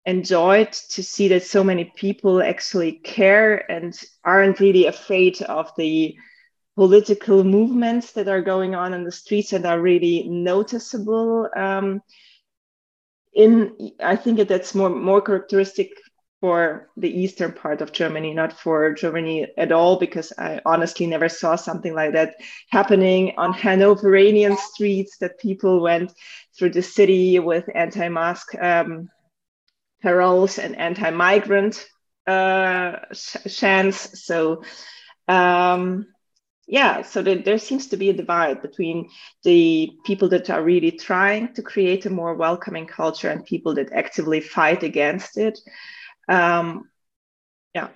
enjoyed 0.06 0.72
to 0.72 1.04
see 1.04 1.28
that 1.28 1.44
so 1.44 1.64
many 1.64 1.92
people 1.96 2.42
actually 2.42 2.94
care 2.94 3.70
and 3.70 3.94
aren't 4.24 4.60
really 4.62 4.86
afraid 4.86 5.42
of 5.42 5.72
the 5.78 6.16
political 6.78 7.44
movements 7.44 8.14
that 8.14 8.30
are 8.30 8.42
going 8.42 8.74
on 8.74 8.94
in 8.94 9.04
the 9.04 9.12
streets 9.12 9.52
and 9.52 9.66
are 9.66 9.82
really 9.82 10.24
noticeable. 10.30 11.50
Um, 11.56 12.02
in 13.34 13.92
I 14.00 14.16
think 14.16 14.48
that's 14.48 14.74
more 14.74 14.90
more 14.90 15.22
characteristic 15.22 15.92
for 16.40 16.90
the 16.98 17.10
eastern 17.10 17.52
part 17.52 17.82
of 17.82 17.92
Germany, 17.92 18.34
not 18.34 18.54
for 18.54 18.94
Germany 18.94 19.48
at 19.58 19.72
all, 19.72 19.98
because 19.98 20.32
I 20.38 20.62
honestly 20.66 21.08
never 21.08 21.30
saw 21.30 21.56
something 21.56 21.96
like 21.96 22.14
that 22.14 22.36
happening 22.70 23.34
on 23.38 23.54
Hanoverian 23.54 24.56
streets 24.58 25.18
that 25.18 25.40
people 25.40 25.82
went 25.82 26.14
through 26.58 26.72
the 26.72 26.84
city 26.84 27.40
with 27.40 27.66
anti 27.74 28.08
mask 28.10 28.54
um, 28.62 29.10
paroles 30.02 30.60
and 30.60 30.76
anti 30.78 31.10
migrant 31.10 31.88
uh, 32.28 32.98
chants. 33.14 34.24
So, 34.26 34.64
um, 35.28 36.08
yeah, 36.68 37.02
so 37.02 37.22
the, 37.24 37.36
there 37.36 37.58
seems 37.58 37.88
to 37.88 37.98
be 37.98 38.10
a 38.10 38.14
divide 38.14 38.62
between 38.62 39.10
the 39.44 39.92
people 40.06 40.30
that 40.30 40.50
are 40.50 40.62
really 40.62 40.92
trying 40.92 41.54
to 41.54 41.64
create 41.64 42.06
a 42.06 42.10
more 42.10 42.36
welcoming 42.36 42.86
culture 42.86 43.30
and 43.30 43.46
people 43.46 43.74
that 43.76 43.92
actively 43.94 44.42
fight 44.42 44.84
against 44.84 45.38
it. 45.38 45.58
Um, 46.28 46.90
yeah. 47.74 47.90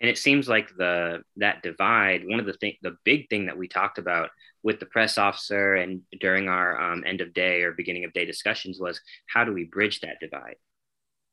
And 0.00 0.10
it 0.10 0.18
seems 0.18 0.48
like 0.48 0.76
the 0.76 1.22
that 1.36 1.62
divide. 1.62 2.22
One 2.26 2.40
of 2.40 2.46
the 2.46 2.52
thing, 2.52 2.74
the 2.82 2.96
big 3.04 3.28
thing 3.28 3.46
that 3.46 3.56
we 3.56 3.68
talked 3.68 3.98
about 3.98 4.30
with 4.62 4.80
the 4.80 4.86
press 4.86 5.16
officer 5.16 5.74
and 5.74 6.02
during 6.20 6.48
our 6.48 6.92
um, 6.92 7.04
end 7.06 7.20
of 7.20 7.32
day 7.32 7.62
or 7.62 7.72
beginning 7.72 8.04
of 8.04 8.12
day 8.12 8.24
discussions 8.24 8.78
was 8.80 9.00
how 9.28 9.44
do 9.44 9.52
we 9.52 9.64
bridge 9.64 10.00
that 10.00 10.20
divide? 10.20 10.56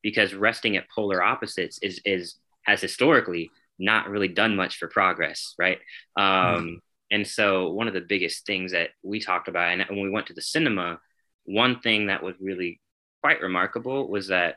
Because 0.01 0.33
resting 0.33 0.77
at 0.77 0.89
polar 0.89 1.21
opposites 1.21 1.79
is 1.81 1.99
is 2.05 2.35
has 2.63 2.79
historically 2.79 3.49
not 3.79 4.09
really 4.09 4.27
done 4.27 4.55
much 4.55 4.77
for 4.77 4.87
progress, 4.87 5.55
right? 5.57 5.79
Um, 6.15 6.25
mm-hmm. 6.25 6.73
And 7.11 7.27
so 7.27 7.71
one 7.71 7.87
of 7.87 7.93
the 7.93 8.01
biggest 8.01 8.45
things 8.45 8.71
that 8.71 8.89
we 9.03 9.19
talked 9.19 9.47
about, 9.47 9.71
and 9.71 9.85
when 9.89 10.01
we 10.01 10.09
went 10.09 10.27
to 10.27 10.33
the 10.33 10.41
cinema, 10.41 10.99
one 11.45 11.79
thing 11.79 12.07
that 12.07 12.23
was 12.23 12.35
really 12.39 12.79
quite 13.21 13.41
remarkable 13.41 14.09
was 14.09 14.29
that 14.29 14.55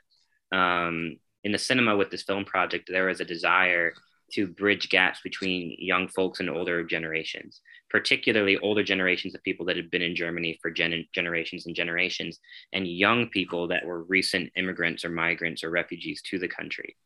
um, 0.53 1.19
in 1.47 1.53
the 1.53 1.59
cinema 1.59 1.97
with 1.97 2.11
this 2.11 2.25
film 2.25 2.45
project, 2.45 2.91
there 2.91 3.07
was 3.07 3.21
a 3.21 3.25
desire 3.25 3.95
to 4.33 4.49
bridge 4.49 4.89
gaps 4.89 5.21
between 5.23 5.77
young 5.79 6.09
folks 6.09 6.41
and 6.41 6.51
older 6.51 6.83
generations, 6.83 7.61
particularly 7.89 8.59
older 8.59 8.83
generations 8.83 9.33
of 9.33 9.45
people 9.45 9.65
that 9.65 9.77
had 9.77 9.89
been 9.89 10.03
in 10.03 10.17
Germany 10.17 10.59
for 10.61 10.73
gen- 10.73 11.07
generations 11.15 11.65
and 11.67 11.77
generations, 11.77 12.41
and 12.73 12.89
young 12.89 13.29
people 13.29 13.69
that 13.69 13.87
were 13.87 14.03
recent 14.03 14.51
immigrants 14.57 15.05
or 15.05 15.09
migrants 15.09 15.63
or 15.63 15.71
refugees 15.71 16.21
to 16.23 16.37
the 16.41 16.49
country. 16.49 16.97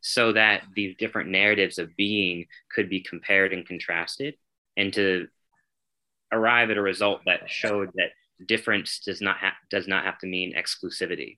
so 0.00 0.32
that 0.32 0.62
these 0.74 0.96
different 0.96 1.28
narratives 1.28 1.76
of 1.78 1.94
being 1.94 2.46
could 2.74 2.88
be 2.88 3.02
compared 3.02 3.52
and 3.52 3.66
contrasted 3.66 4.34
and 4.78 4.94
to 4.94 5.28
arrive 6.32 6.70
at 6.70 6.78
a 6.78 6.88
result 6.92 7.20
that 7.26 7.50
showed 7.50 7.90
that 7.96 8.12
difference 8.46 9.00
does 9.04 9.20
not 9.20 9.36
have 9.36 9.52
does 9.70 9.86
not 9.86 10.06
have 10.06 10.16
to 10.16 10.26
mean 10.26 10.54
exclusivity 10.56 11.36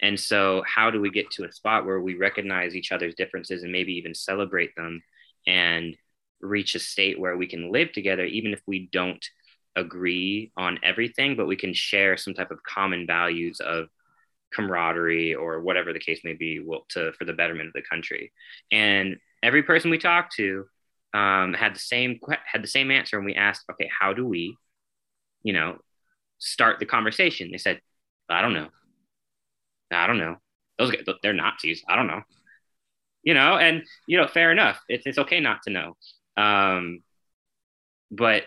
and 0.00 0.18
so 0.18 0.62
how 0.66 0.90
do 0.90 1.00
we 1.00 1.10
get 1.10 1.30
to 1.30 1.44
a 1.44 1.52
spot 1.52 1.86
where 1.86 2.00
we 2.00 2.14
recognize 2.14 2.74
each 2.74 2.92
other's 2.92 3.14
differences 3.14 3.62
and 3.62 3.72
maybe 3.72 3.94
even 3.94 4.14
celebrate 4.14 4.74
them 4.76 5.02
and 5.46 5.96
reach 6.40 6.74
a 6.74 6.78
state 6.78 7.18
where 7.18 7.36
we 7.36 7.46
can 7.46 7.72
live 7.72 7.92
together 7.92 8.24
even 8.24 8.52
if 8.52 8.60
we 8.66 8.88
don't 8.92 9.24
agree 9.74 10.52
on 10.56 10.78
everything 10.82 11.36
but 11.36 11.46
we 11.46 11.56
can 11.56 11.72
share 11.72 12.16
some 12.16 12.34
type 12.34 12.50
of 12.50 12.62
common 12.62 13.06
values 13.06 13.60
of 13.60 13.88
camaraderie 14.54 15.34
or 15.34 15.60
whatever 15.60 15.92
the 15.92 15.98
case 15.98 16.20
may 16.24 16.34
be 16.34 16.64
to 16.88 17.12
for 17.12 17.24
the 17.24 17.32
betterment 17.32 17.68
of 17.68 17.72
the 17.74 17.82
country? 17.82 18.32
And 18.72 19.16
every 19.42 19.62
person 19.62 19.90
we 19.90 19.98
talked 19.98 20.34
to 20.36 20.66
um, 21.14 21.54
had 21.54 21.74
the 21.74 21.80
same 21.80 22.18
had 22.50 22.62
the 22.62 22.68
same 22.68 22.90
answer 22.90 23.16
and 23.16 23.26
we 23.26 23.34
asked 23.34 23.64
okay 23.70 23.88
how 24.00 24.12
do 24.12 24.26
we 24.26 24.56
you 25.42 25.52
know 25.52 25.78
start 26.38 26.78
the 26.78 26.86
conversation? 26.86 27.50
They 27.50 27.58
said 27.58 27.80
i 28.28 28.42
don't 28.42 28.54
know 28.54 28.68
i 29.90 30.06
don't 30.06 30.18
know 30.18 30.36
those 30.78 30.90
guys 30.90 31.02
they're 31.22 31.32
nazis 31.32 31.82
i 31.88 31.96
don't 31.96 32.06
know 32.06 32.22
you 33.22 33.34
know 33.34 33.56
and 33.56 33.82
you 34.06 34.16
know 34.16 34.26
fair 34.26 34.52
enough 34.52 34.80
it's, 34.88 35.06
it's 35.06 35.18
okay 35.18 35.40
not 35.40 35.62
to 35.62 35.70
know 35.70 35.96
um, 36.36 37.02
but 38.10 38.44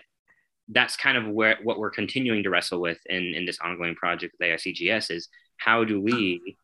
that's 0.68 0.96
kind 0.96 1.18
of 1.18 1.26
where 1.26 1.58
what 1.62 1.78
we're 1.78 1.90
continuing 1.90 2.42
to 2.44 2.50
wrestle 2.50 2.80
with 2.80 2.98
in, 3.06 3.34
in 3.34 3.44
this 3.44 3.58
ongoing 3.60 3.94
project 3.94 4.34
with 4.38 4.48
AICGS 4.48 5.10
is 5.10 5.28
how 5.56 5.84
do 5.84 6.00
we 6.00 6.56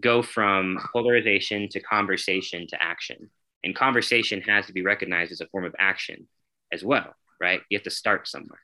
go 0.00 0.22
from 0.22 0.78
polarization 0.92 1.68
to 1.68 1.80
conversation 1.80 2.66
to 2.68 2.82
action? 2.82 3.30
And 3.62 3.74
conversation 3.74 4.40
has 4.42 4.66
to 4.66 4.72
be 4.72 4.82
recognized 4.82 5.32
as 5.32 5.40
a 5.40 5.46
form 5.48 5.64
of 5.64 5.74
action 5.78 6.26
as 6.72 6.82
well, 6.82 7.14
right? 7.40 7.60
You 7.68 7.76
have 7.76 7.84
to 7.84 7.90
start 7.90 8.28
somewhere. 8.28 8.60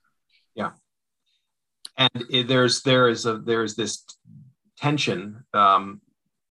Yeah. 0.55 0.70
And 1.97 2.11
there's 2.49 2.83
there 2.83 3.09
is 3.09 3.27
a 3.27 3.38
there's 3.38 3.77
this 3.77 4.05
tension. 4.77 5.45
Um, 5.53 6.01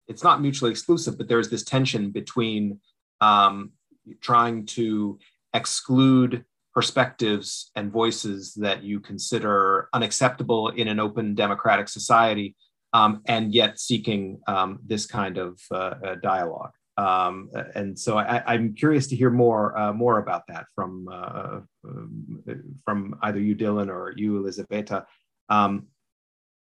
it's 0.07 0.24
not 0.24 0.40
mutually 0.40 0.70
exclusive, 0.70 1.18
but 1.18 1.28
there's 1.28 1.50
this 1.50 1.64
tension 1.64 2.11
between 2.11 2.81
um, 3.20 3.72
trying 4.20 4.66
to 4.66 5.18
exclude 5.54 6.44
perspectives 6.74 7.70
and 7.76 7.90
voices 7.90 8.54
that 8.54 8.83
you 8.83 9.00
consider 9.00 9.88
unacceptable 9.92 10.68
in 10.68 10.88
an 10.88 11.00
open 11.00 11.35
democratic 11.35 11.88
society, 11.88 12.54
um, 12.92 13.20
and 13.26 13.52
yet 13.52 13.78
seeking 13.78 14.40
um, 14.46 14.78
this 14.87 15.04
kind 15.04 15.38
of 15.38 15.61
uh, 15.70 15.94
uh, 16.04 16.14
dialogue. 16.22 16.70
Um, 16.96 17.50
and 17.74 17.98
so 17.98 18.18
I, 18.18 18.54
am 18.54 18.74
curious 18.74 19.07
to 19.09 19.16
hear 19.16 19.31
more 19.31 19.78
uh, 19.78 19.92
more 19.92 20.18
about 20.18 20.42
that 20.48 20.66
from 20.74 21.09
uh, 21.09 21.61
um, 21.85 22.42
from 22.85 23.16
either 23.22 23.38
you, 23.38 23.54
Dylan, 23.54 23.88
or 23.88 24.12
you, 24.16 24.37
Elizaveta. 24.38 25.07
Um, 25.48 25.87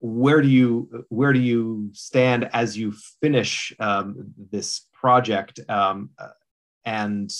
where 0.01 0.43
do 0.43 0.49
you 0.49 1.05
where 1.09 1.33
do 1.33 1.41
you 1.41 1.91
stand 1.93 2.49
as 2.53 2.77
you 2.77 2.93
finish 3.21 3.73
um, 3.81 4.35
this 4.51 4.83
project 4.93 5.61
um, 5.69 6.11
and 6.85 7.31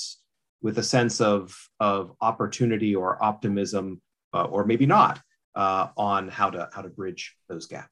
with 0.63 0.79
a 0.79 0.83
sense 0.83 1.21
of, 1.21 1.57
of 1.81 2.13
opportunity 2.21 2.95
or 2.95 3.23
optimism, 3.23 4.01
uh, 4.35 4.45
or 4.45 4.65
maybe 4.65 4.87
not, 4.87 5.21
uh, 5.55 5.89
on 5.97 6.29
how 6.29 6.51
to 6.51 6.69
how 6.73 6.83
to 6.83 6.89
bridge 6.89 7.37
those 7.49 7.67
gaps? 7.67 7.89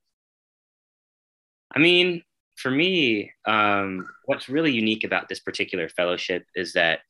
I 1.74 1.78
mean, 1.78 2.22
for 2.56 2.70
me, 2.70 3.32
um, 3.46 4.08
what's 4.26 4.48
really 4.48 4.72
unique 4.72 5.04
about 5.04 5.28
this 5.28 5.40
particular 5.40 5.88
fellowship 5.88 6.44
is 6.54 6.72
that, 6.74 7.00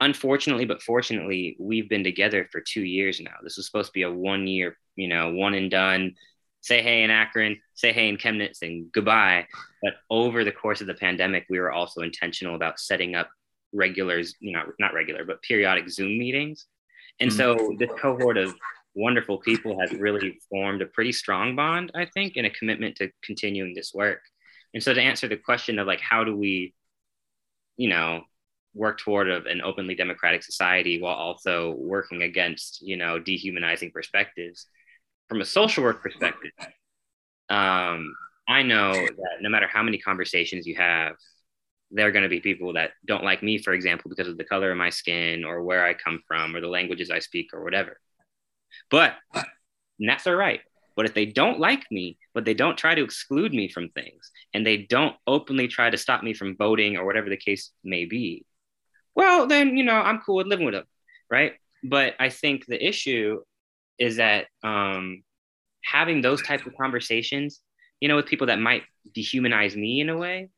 unfortunately, 0.00 0.64
but 0.64 0.82
fortunately, 0.82 1.56
we've 1.58 1.88
been 1.88 2.04
together 2.04 2.48
for 2.50 2.60
two 2.60 2.82
years 2.82 3.20
now. 3.20 3.34
This 3.42 3.56
was 3.56 3.66
supposed 3.66 3.88
to 3.88 3.92
be 3.92 4.02
a 4.02 4.10
one 4.10 4.46
year, 4.46 4.76
you 4.96 5.08
know, 5.08 5.32
one 5.32 5.54
and 5.54 5.70
done. 5.70 6.14
Say 6.62 6.82
hey 6.82 7.02
in 7.02 7.10
Akron, 7.10 7.58
say 7.74 7.92
hey 7.92 8.08
in 8.08 8.18
Chemnitz, 8.18 8.62
and 8.62 8.92
goodbye. 8.92 9.46
But 9.82 9.94
over 10.10 10.44
the 10.44 10.52
course 10.52 10.80
of 10.82 10.86
the 10.86 10.94
pandemic, 10.94 11.46
we 11.48 11.58
were 11.58 11.72
also 11.72 12.02
intentional 12.02 12.54
about 12.54 12.78
setting 12.78 13.14
up 13.14 13.30
regulars, 13.72 14.34
you 14.40 14.52
know, 14.52 14.64
not 14.78 14.92
regular, 14.92 15.24
but 15.24 15.42
periodic 15.42 15.88
Zoom 15.88 16.18
meetings. 16.18 16.66
And 17.18 17.30
mm-hmm. 17.30 17.58
so 17.58 17.76
this 17.78 17.90
cohort 17.98 18.36
of 18.36 18.54
wonderful 18.94 19.38
people 19.38 19.78
has 19.80 19.92
really 19.92 20.38
formed 20.50 20.82
a 20.82 20.86
pretty 20.86 21.12
strong 21.12 21.56
bond, 21.56 21.92
I 21.94 22.06
think, 22.06 22.34
and 22.36 22.46
a 22.46 22.50
commitment 22.50 22.96
to 22.96 23.10
continuing 23.22 23.74
this 23.74 23.94
work. 23.94 24.20
And 24.74 24.82
so 24.82 24.92
to 24.92 25.00
answer 25.00 25.28
the 25.28 25.36
question 25.36 25.78
of 25.78 25.86
like, 25.86 26.00
how 26.00 26.24
do 26.24 26.36
we, 26.36 26.74
you 27.76 27.88
know, 27.88 28.22
work 28.74 28.98
toward 28.98 29.28
a, 29.28 29.42
an 29.44 29.60
openly 29.62 29.94
democratic 29.94 30.42
society 30.42 31.00
while 31.00 31.14
also 31.14 31.74
working 31.76 32.22
against, 32.22 32.80
you 32.82 32.96
know, 32.96 33.18
dehumanizing 33.18 33.90
perspectives 33.90 34.66
from 35.28 35.40
a 35.40 35.44
social 35.44 35.84
work 35.84 36.02
perspective, 36.02 36.50
um, 37.48 38.12
I 38.48 38.62
know 38.62 38.92
that 38.92 39.36
no 39.40 39.48
matter 39.48 39.68
how 39.68 39.82
many 39.82 39.98
conversations 39.98 40.66
you 40.66 40.74
have, 40.74 41.14
there 41.92 42.06
are 42.06 42.12
going 42.12 42.24
to 42.24 42.28
be 42.28 42.40
people 42.40 42.72
that 42.74 42.90
don't 43.06 43.24
like 43.24 43.42
me, 43.42 43.58
for 43.58 43.72
example, 43.72 44.08
because 44.08 44.28
of 44.28 44.38
the 44.38 44.44
color 44.44 44.72
of 44.72 44.76
my 44.76 44.90
skin 44.90 45.44
or 45.44 45.62
where 45.62 45.84
I 45.84 45.94
come 45.94 46.20
from 46.26 46.54
or 46.54 46.60
the 46.60 46.68
languages 46.68 47.10
I 47.10 47.20
speak 47.20 47.50
or 47.52 47.64
whatever. 47.64 47.98
But 48.90 49.14
that's 49.98 50.26
all 50.26 50.34
right. 50.34 50.60
But 50.96 51.06
if 51.06 51.14
they 51.14 51.26
don't 51.26 51.60
like 51.60 51.84
me, 51.90 52.18
but 52.34 52.44
they 52.44 52.54
don't 52.54 52.76
try 52.76 52.94
to 52.94 53.04
exclude 53.04 53.54
me 53.54 53.68
from 53.68 53.88
things 53.90 54.30
and 54.52 54.66
they 54.66 54.78
don't 54.78 55.16
openly 55.26 55.68
try 55.68 55.90
to 55.90 55.96
stop 55.96 56.22
me 56.22 56.34
from 56.34 56.56
voting 56.56 56.96
or 56.96 57.06
whatever 57.06 57.28
the 57.28 57.36
case 57.36 57.70
may 57.84 58.04
be, 58.04 58.44
well, 59.14 59.46
then, 59.46 59.76
you 59.76 59.84
know, 59.84 59.94
I'm 59.94 60.20
cool 60.20 60.36
with 60.36 60.46
living 60.46 60.66
with 60.66 60.74
them. 60.74 60.84
Right. 61.30 61.54
But 61.82 62.14
I 62.18 62.28
think 62.28 62.66
the 62.66 62.82
issue 62.84 63.40
is 63.98 64.16
that 64.16 64.46
um, 64.62 65.22
having 65.84 66.20
those 66.20 66.42
types 66.42 66.66
of 66.66 66.76
conversations, 66.80 67.60
you 68.00 68.08
know, 68.08 68.16
with 68.16 68.26
people 68.26 68.48
that 68.48 68.58
might 68.58 68.82
dehumanize 69.16 69.76
me 69.76 70.00
in 70.00 70.08
a 70.08 70.16
way, 70.16 70.50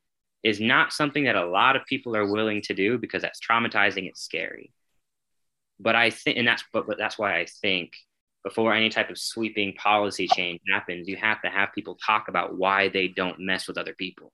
is 0.43 0.61
not 0.61 0.93
something 0.93 1.25
that 1.25 1.37
a 1.37 1.47
lot 1.47 1.77
of 1.77 1.87
people 1.87 2.17
are 2.17 2.27
willing 2.27 2.63
to 2.63 2.75
do 2.75 2.99
because 2.99 3.23
that's 3.23 3.41
traumatizing, 3.41 4.09
it's 4.09 4.23
scary. 4.23 4.73
But 5.79 5.95
I 5.95 6.11
think, 6.11 6.37
and 6.39 6.47
that's 6.47 6.65
but, 6.73 6.87
but 6.87 6.99
that's 6.99 7.19
why 7.19 7.39
I 7.39 7.47
think 7.61 7.93
before 8.45 8.75
any 8.75 8.89
type 8.89 9.11
of 9.11 9.19
sweeping 9.19 9.75
policy 9.75 10.27
change 10.27 10.61
happens, 10.73 11.09
you 11.09 11.17
have 11.17 11.41
to 11.43 11.49
have 11.49 11.73
people 11.75 11.97
talk 12.05 12.29
about 12.29 12.57
why 12.57 12.89
they 12.89 13.09
don't 13.09 13.41
mess 13.41 13.69
with 13.69 13.79
other 13.79 13.95
people. 13.95 14.33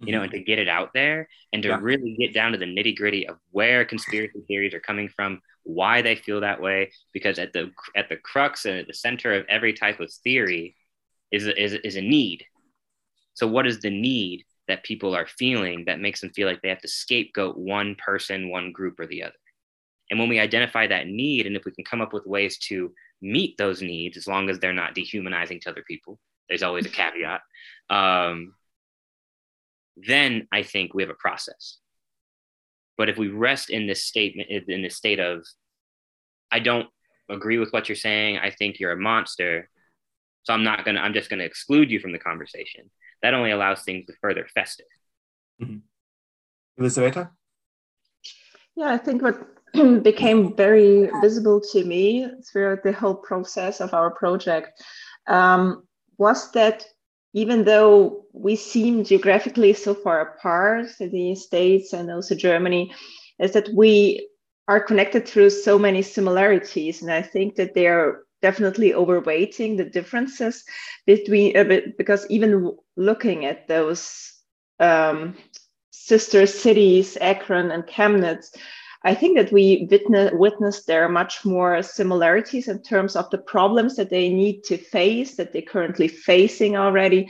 You 0.00 0.12
know, 0.12 0.22
and 0.22 0.32
to 0.32 0.40
get 0.40 0.58
it 0.58 0.68
out 0.68 0.90
there 0.92 1.28
and 1.52 1.62
to 1.62 1.70
yeah. 1.70 1.78
really 1.80 2.16
get 2.18 2.34
down 2.34 2.52
to 2.52 2.58
the 2.58 2.66
nitty 2.66 2.96
gritty 2.96 3.26
of 3.26 3.38
where 3.52 3.84
conspiracy 3.84 4.40
theories 4.48 4.74
are 4.74 4.80
coming 4.80 5.08
from, 5.08 5.40
why 5.62 6.02
they 6.02 6.16
feel 6.16 6.40
that 6.40 6.60
way, 6.60 6.90
because 7.12 7.38
at 7.38 7.52
the 7.52 7.70
at 7.96 8.08
the 8.08 8.16
crux 8.16 8.66
and 8.66 8.78
at 8.78 8.86
the 8.86 8.92
center 8.92 9.32
of 9.32 9.46
every 9.48 9.72
type 9.72 10.00
of 10.00 10.12
theory 10.12 10.76
is 11.30 11.46
is, 11.46 11.72
is 11.72 11.96
a 11.96 12.02
need. 12.02 12.44
So, 13.34 13.46
what 13.46 13.66
is 13.66 13.80
the 13.80 13.90
need? 13.90 14.44
that 14.68 14.84
people 14.84 15.14
are 15.14 15.26
feeling 15.26 15.84
that 15.86 16.00
makes 16.00 16.20
them 16.20 16.30
feel 16.30 16.48
like 16.48 16.62
they 16.62 16.68
have 16.68 16.80
to 16.80 16.88
scapegoat 16.88 17.56
one 17.56 17.94
person, 17.96 18.50
one 18.50 18.72
group, 18.72 18.98
or 18.98 19.06
the 19.06 19.22
other. 19.22 19.34
And 20.10 20.18
when 20.18 20.28
we 20.28 20.38
identify 20.38 20.86
that 20.86 21.06
need, 21.06 21.46
and 21.46 21.56
if 21.56 21.64
we 21.64 21.72
can 21.72 21.84
come 21.84 22.00
up 22.00 22.12
with 22.12 22.26
ways 22.26 22.58
to 22.68 22.92
meet 23.20 23.56
those 23.56 23.82
needs, 23.82 24.16
as 24.16 24.26
long 24.26 24.48
as 24.48 24.58
they're 24.58 24.72
not 24.72 24.94
dehumanizing 24.94 25.60
to 25.60 25.70
other 25.70 25.84
people, 25.86 26.18
there's 26.48 26.62
always 26.62 26.86
a 26.86 26.90
caveat. 26.90 27.40
Um, 27.90 28.54
then 29.96 30.48
I 30.52 30.62
think 30.62 30.94
we 30.94 31.02
have 31.02 31.10
a 31.10 31.14
process. 31.14 31.78
But 32.96 33.08
if 33.08 33.18
we 33.18 33.28
rest 33.28 33.70
in 33.70 33.86
this 33.86 34.04
statement, 34.04 34.48
in 34.50 34.82
this 34.82 34.96
state 34.96 35.20
of, 35.20 35.44
I 36.50 36.60
don't 36.60 36.88
agree 37.28 37.58
with 37.58 37.72
what 37.72 37.88
you're 37.88 37.96
saying, 37.96 38.38
I 38.38 38.50
think 38.50 38.78
you're 38.78 38.92
a 38.92 38.96
monster, 38.96 39.68
so 40.44 40.52
I'm 40.52 40.62
not 40.62 40.84
gonna, 40.84 41.00
I'm 41.00 41.14
just 41.14 41.30
gonna 41.30 41.44
exclude 41.44 41.90
you 41.90 41.98
from 41.98 42.12
the 42.12 42.18
conversation 42.18 42.90
that 43.22 43.34
only 43.34 43.50
allows 43.50 43.82
things 43.82 44.06
to 44.06 44.12
further 44.20 44.46
fester. 44.54 44.84
Mm-hmm. 45.60 45.78
Elizaveta? 46.78 47.30
Yeah, 48.76 48.92
I 48.92 48.98
think 48.98 49.22
what 49.22 49.38
became 50.02 50.54
very 50.54 51.10
visible 51.20 51.60
to 51.72 51.84
me 51.84 52.28
throughout 52.46 52.82
the 52.82 52.92
whole 52.92 53.14
process 53.14 53.80
of 53.80 53.94
our 53.94 54.10
project 54.10 54.82
um, 55.26 55.84
was 56.18 56.50
that 56.52 56.84
even 57.34 57.64
though 57.64 58.24
we 58.32 58.56
seem 58.56 59.04
geographically 59.04 59.72
so 59.72 59.92
far 59.92 60.20
apart, 60.20 60.86
the 60.98 61.34
States 61.34 61.92
and 61.92 62.10
also 62.10 62.34
Germany, 62.34 62.94
is 63.40 63.52
that 63.52 63.68
we 63.74 64.28
are 64.68 64.80
connected 64.80 65.26
through 65.26 65.50
so 65.50 65.78
many 65.78 66.00
similarities. 66.00 67.02
And 67.02 67.10
I 67.10 67.22
think 67.22 67.56
that 67.56 67.74
they 67.74 67.88
are 67.88 68.22
definitely 68.40 68.92
overweighting 68.92 69.76
the 69.76 69.84
differences 69.84 70.64
between 71.06 71.56
uh, 71.56 71.80
because 71.98 72.26
even 72.30 72.76
looking 72.96 73.44
at 73.44 73.66
those 73.66 74.32
um, 74.78 75.34
sister 75.90 76.46
cities, 76.46 77.18
Akron 77.20 77.70
and 77.70 77.84
Chemnitz, 77.84 78.56
I 79.04 79.14
think 79.14 79.36
that 79.36 79.52
we 79.52 79.86
witness, 79.90 80.32
witness 80.32 80.84
there 80.84 81.04
are 81.04 81.10
much 81.10 81.44
more 81.44 81.82
similarities 81.82 82.68
in 82.68 82.82
terms 82.82 83.16
of 83.16 83.28
the 83.30 83.38
problems 83.38 83.96
that 83.96 84.08
they 84.08 84.30
need 84.30 84.64
to 84.64 84.78
face, 84.78 85.36
that 85.36 85.52
they're 85.52 85.62
currently 85.62 86.08
facing 86.08 86.76
already, 86.76 87.28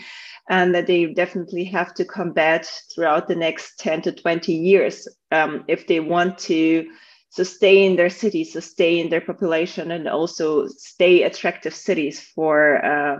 and 0.48 0.72
that 0.74 0.86
they 0.86 1.06
definitely 1.06 1.64
have 1.64 1.92
to 1.94 2.04
combat 2.04 2.70
throughout 2.94 3.26
the 3.26 3.34
next 3.34 3.78
10 3.80 4.02
to 4.02 4.12
20 4.12 4.52
years 4.52 5.08
um, 5.32 5.64
if 5.66 5.86
they 5.88 5.98
want 5.98 6.38
to 6.38 6.88
sustain 7.30 7.96
their 7.96 8.10
cities, 8.10 8.52
sustain 8.52 9.10
their 9.10 9.20
population, 9.20 9.90
and 9.90 10.06
also 10.06 10.68
stay 10.68 11.24
attractive 11.24 11.74
cities 11.74 12.20
for 12.20 12.84
uh, 12.84 13.16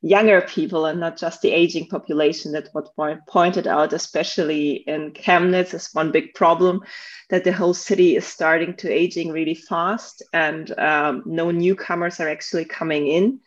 younger 0.00 0.40
people 0.42 0.86
and 0.86 1.00
not 1.00 1.16
just 1.16 1.42
the 1.42 1.50
aging 1.50 1.88
population 1.88 2.52
that 2.52 2.68
what 2.72 2.94
point 2.94 3.20
pointed 3.26 3.66
out, 3.66 3.92
especially 3.92 4.84
in 4.86 5.12
Chemnitz, 5.12 5.74
is 5.74 5.90
one 5.92 6.12
big 6.12 6.34
problem 6.34 6.82
that 7.30 7.44
the 7.44 7.52
whole 7.52 7.74
city 7.74 8.16
is 8.16 8.26
starting 8.26 8.74
to 8.76 8.90
aging 8.90 9.32
really 9.32 9.54
fast 9.54 10.22
and 10.32 10.76
um, 10.78 11.22
no 11.26 11.50
newcomers 11.50 12.20
are 12.20 12.28
actually 12.28 12.64
coming 12.64 13.08
in. 13.08 13.40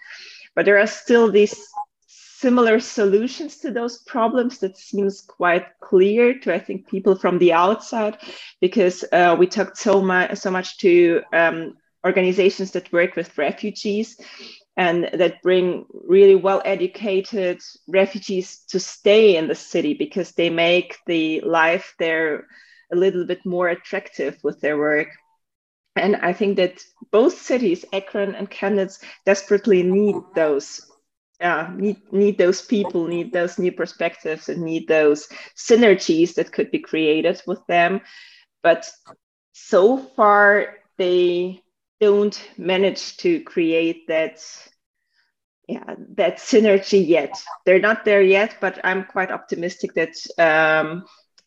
But 0.53 0.65
there 0.65 0.79
are 0.79 0.87
still 0.87 1.31
these 1.31 1.55
similar 2.07 2.79
solutions 2.79 3.57
to 3.57 3.71
those 3.71 3.99
problems 3.99 4.57
that 4.59 4.75
seems 4.75 5.21
quite 5.21 5.67
clear 5.79 6.37
to 6.39 6.53
I 6.53 6.59
think 6.59 6.89
people 6.89 7.15
from 7.15 7.37
the 7.37 7.53
outside 7.53 8.17
because 8.59 9.05
uh, 9.11 9.35
we 9.37 9.45
talked 9.45 9.77
so 9.77 10.01
much 10.01 10.39
so 10.39 10.49
much 10.49 10.79
to 10.79 11.21
um, 11.31 11.77
organizations 12.03 12.71
that 12.71 12.91
work 12.91 13.15
with 13.15 13.37
refugees 13.37 14.19
and 14.81 15.09
that 15.13 15.43
bring 15.43 15.85
really 16.15 16.33
well 16.33 16.61
educated 16.65 17.59
refugees 17.87 18.47
to 18.71 18.79
stay 18.79 19.35
in 19.37 19.47
the 19.47 19.61
city 19.71 19.93
because 19.93 20.31
they 20.31 20.49
make 20.49 20.97
the 21.05 21.41
life 21.41 21.93
there 21.99 22.47
a 22.91 22.95
little 22.95 23.25
bit 23.25 23.45
more 23.45 23.69
attractive 23.69 24.37
with 24.43 24.59
their 24.59 24.77
work 24.77 25.09
and 25.95 26.15
i 26.15 26.33
think 26.33 26.57
that 26.57 26.81
both 27.11 27.37
cities 27.37 27.85
akron 27.93 28.33
and 28.33 28.49
chemnitz 28.49 29.03
desperately 29.25 29.83
need 29.83 30.15
those 30.35 30.81
yeah, 31.41 31.73
need 31.75 31.97
need 32.11 32.37
those 32.37 32.61
people, 32.61 33.07
need 33.07 33.33
those 33.33 33.57
new 33.57 33.71
perspectives, 33.71 34.47
and 34.47 34.61
need 34.61 34.87
those 34.87 35.27
synergies 35.57 36.35
that 36.35 36.51
could 36.51 36.69
be 36.69 36.77
created 36.77 37.41
with 37.47 37.65
them. 37.65 38.01
But 38.61 38.87
so 39.51 39.97
far, 39.97 40.75
they 40.99 41.63
don't 41.99 42.39
manage 42.57 43.17
to 43.17 43.41
create 43.41 44.07
that 44.07 44.43
yeah 45.71 45.95
that 46.15 46.37
synergy 46.37 47.05
yet. 47.07 47.33
They're 47.65 47.79
not 47.79 48.05
there 48.05 48.21
yet, 48.21 48.57
but 48.59 48.79
I'm 48.83 49.05
quite 49.05 49.31
optimistic 49.31 49.93
that 49.95 50.15
um, 50.37 51.05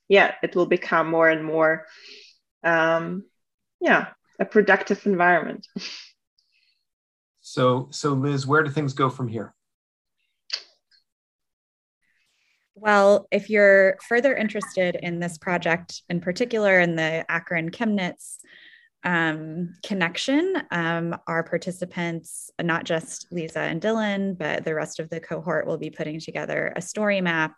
yeah, 0.08 0.34
it 0.42 0.54
will 0.54 0.66
become 0.66 1.10
more 1.10 1.28
and 1.28 1.44
more 1.44 1.86
um, 2.62 3.24
yeah 3.80 4.08
a 4.40 4.44
productive 4.44 5.06
environment. 5.06 5.66
So, 7.40 7.88
so 7.90 8.14
Liz, 8.14 8.46
where 8.46 8.62
do 8.62 8.70
things 8.70 8.94
go 8.94 9.10
from 9.10 9.28
here? 9.28 9.54
Well, 12.74 13.28
if 13.30 13.50
you're 13.50 13.96
further 14.08 14.34
interested 14.34 14.96
in 14.96 15.20
this 15.20 15.38
project 15.38 16.02
in 16.08 16.20
particular, 16.20 16.80
in 16.80 16.96
the 16.96 17.24
Akron 17.30 17.70
Chemnitz 17.70 18.38
um, 19.04 19.74
connection, 19.84 20.62
um, 20.70 21.16
our 21.26 21.42
participants, 21.42 22.50
not 22.60 22.84
just 22.84 23.26
Lisa 23.30 23.60
and 23.60 23.80
Dylan, 23.80 24.36
but 24.36 24.64
the 24.64 24.74
rest 24.74 24.98
of 24.98 25.10
the 25.10 25.20
cohort 25.20 25.66
will 25.66 25.76
be 25.76 25.90
putting 25.90 26.20
together 26.20 26.72
a 26.74 26.82
story 26.82 27.20
map 27.20 27.54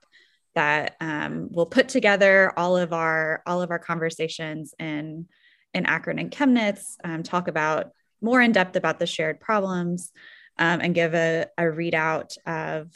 that 0.56 0.96
um, 1.00 1.48
will 1.52 1.66
put 1.66 1.88
together 1.88 2.52
all 2.56 2.76
of 2.76 2.92
our 2.92 3.42
all 3.46 3.62
of 3.62 3.70
our 3.70 3.78
conversations 3.78 4.74
in 4.78 5.26
in 5.72 5.87
Akron 5.87 6.18
and 6.18 6.30
Chemnitz, 6.30 6.96
um, 7.04 7.22
talk 7.22 7.48
about 7.48 7.90
more 8.20 8.40
in 8.40 8.52
depth 8.52 8.76
about 8.76 8.98
the 8.98 9.06
shared 9.06 9.40
problems, 9.40 10.11
um, 10.59 10.80
and 10.80 10.94
give 10.94 11.14
a, 11.14 11.46
a 11.59 11.62
readout 11.62 12.37
of 12.46 12.90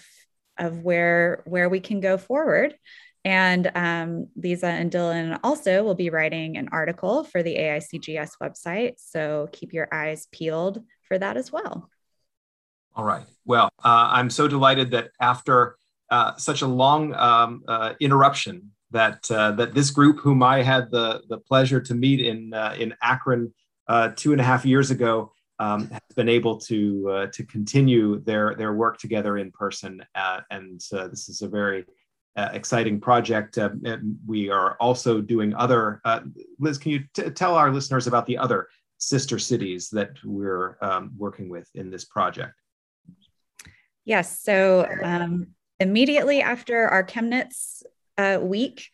of 0.58 0.82
where 0.82 1.42
where 1.46 1.68
we 1.68 1.80
can 1.80 2.00
go 2.00 2.18
forward. 2.18 2.74
And 3.24 3.70
um, 3.74 4.28
Lisa 4.34 4.66
and 4.66 4.90
Dylan 4.90 5.38
also 5.44 5.82
will 5.82 5.94
be 5.94 6.10
writing 6.10 6.56
an 6.56 6.68
article 6.72 7.24
for 7.24 7.42
the 7.42 7.56
AICGS 7.56 8.32
website. 8.42 8.94
So 8.96 9.48
keep 9.52 9.72
your 9.72 9.88
eyes 9.92 10.26
peeled 10.32 10.82
for 11.02 11.18
that 11.18 11.36
as 11.36 11.52
well. 11.52 11.90
All 12.96 13.04
right. 13.04 13.26
Well, 13.44 13.70
uh, 13.84 14.08
I'm 14.12 14.30
so 14.30 14.48
delighted 14.48 14.90
that 14.92 15.10
after 15.20 15.76
uh, 16.10 16.36
such 16.36 16.62
a 16.62 16.66
long 16.66 17.14
um, 17.14 17.62
uh, 17.68 17.94
interruption, 18.00 18.72
that 18.90 19.30
uh, 19.30 19.52
that 19.52 19.74
this 19.74 19.90
group, 19.90 20.18
whom 20.18 20.42
I 20.42 20.62
had 20.62 20.90
the 20.90 21.22
the 21.28 21.38
pleasure 21.38 21.80
to 21.80 21.94
meet 21.94 22.20
in 22.20 22.52
uh, 22.52 22.74
in 22.78 22.94
Akron 23.00 23.54
uh, 23.86 24.10
two 24.16 24.32
and 24.32 24.40
a 24.40 24.44
half 24.44 24.64
years 24.64 24.90
ago, 24.90 25.32
um, 25.60 25.88
has 25.88 26.00
been 26.16 26.28
able 26.28 26.58
to 26.62 27.28
to 27.32 27.44
continue 27.44 28.20
their 28.20 28.56
their 28.56 28.72
work 28.72 28.98
together 28.98 29.38
in 29.38 29.52
person, 29.52 30.04
and 30.50 30.80
this 30.90 31.28
is 31.28 31.42
a 31.42 31.48
very 31.48 31.84
exciting 32.52 33.00
project. 33.00 33.58
Uh, 33.58 33.70
we 34.26 34.50
are 34.50 34.76
also 34.80 35.20
doing 35.20 35.54
other. 35.54 36.00
Uh, 36.04 36.20
Liz, 36.58 36.78
can 36.78 36.92
you 36.92 37.04
t- 37.14 37.30
tell 37.30 37.54
our 37.54 37.70
listeners 37.72 38.06
about 38.06 38.26
the 38.26 38.38
other 38.38 38.68
sister 38.98 39.38
cities 39.38 39.88
that 39.90 40.10
we're 40.24 40.76
um, 40.80 41.12
working 41.16 41.48
with 41.48 41.68
in 41.74 41.90
this 41.90 42.04
project? 42.04 42.54
Yes. 44.04 44.40
So 44.40 44.86
um, 45.02 45.48
immediately 45.78 46.42
after 46.42 46.88
our 46.88 47.04
Chemnitz 47.04 47.82
week, 48.40 48.90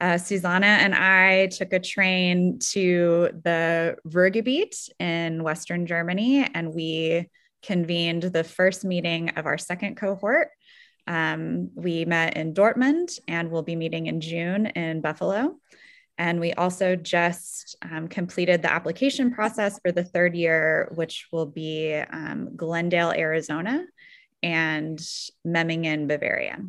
uh, 0.00 0.16
Susanna 0.16 0.66
and 0.66 0.94
I 0.94 1.48
took 1.48 1.72
a 1.72 1.80
train 1.80 2.60
to 2.70 3.30
the 3.42 3.96
Ruhrgebiet 4.06 4.90
in 5.00 5.42
Western 5.42 5.86
Germany, 5.86 6.46
and 6.54 6.72
we 6.72 7.28
convened 7.62 8.22
the 8.22 8.44
first 8.44 8.84
meeting 8.84 9.30
of 9.30 9.46
our 9.46 9.58
second 9.58 9.96
cohort. 9.96 10.50
Um, 11.08 11.70
we 11.74 12.04
met 12.04 12.36
in 12.36 12.52
Dortmund 12.52 13.18
and 13.26 13.50
we'll 13.50 13.62
be 13.62 13.76
meeting 13.76 14.06
in 14.06 14.20
June 14.20 14.66
in 14.66 15.00
Buffalo. 15.00 15.56
And 16.18 16.38
we 16.38 16.52
also 16.52 16.96
just 16.96 17.76
um, 17.82 18.08
completed 18.08 18.60
the 18.60 18.70
application 18.70 19.32
process 19.32 19.80
for 19.80 19.90
the 19.90 20.04
third 20.04 20.34
year, 20.36 20.92
which 20.94 21.28
will 21.32 21.46
be 21.46 21.94
um, 21.94 22.56
Glendale, 22.56 23.12
Arizona, 23.12 23.86
and 24.42 25.00
Memmingen, 25.44 26.06
Bavaria. 26.06 26.60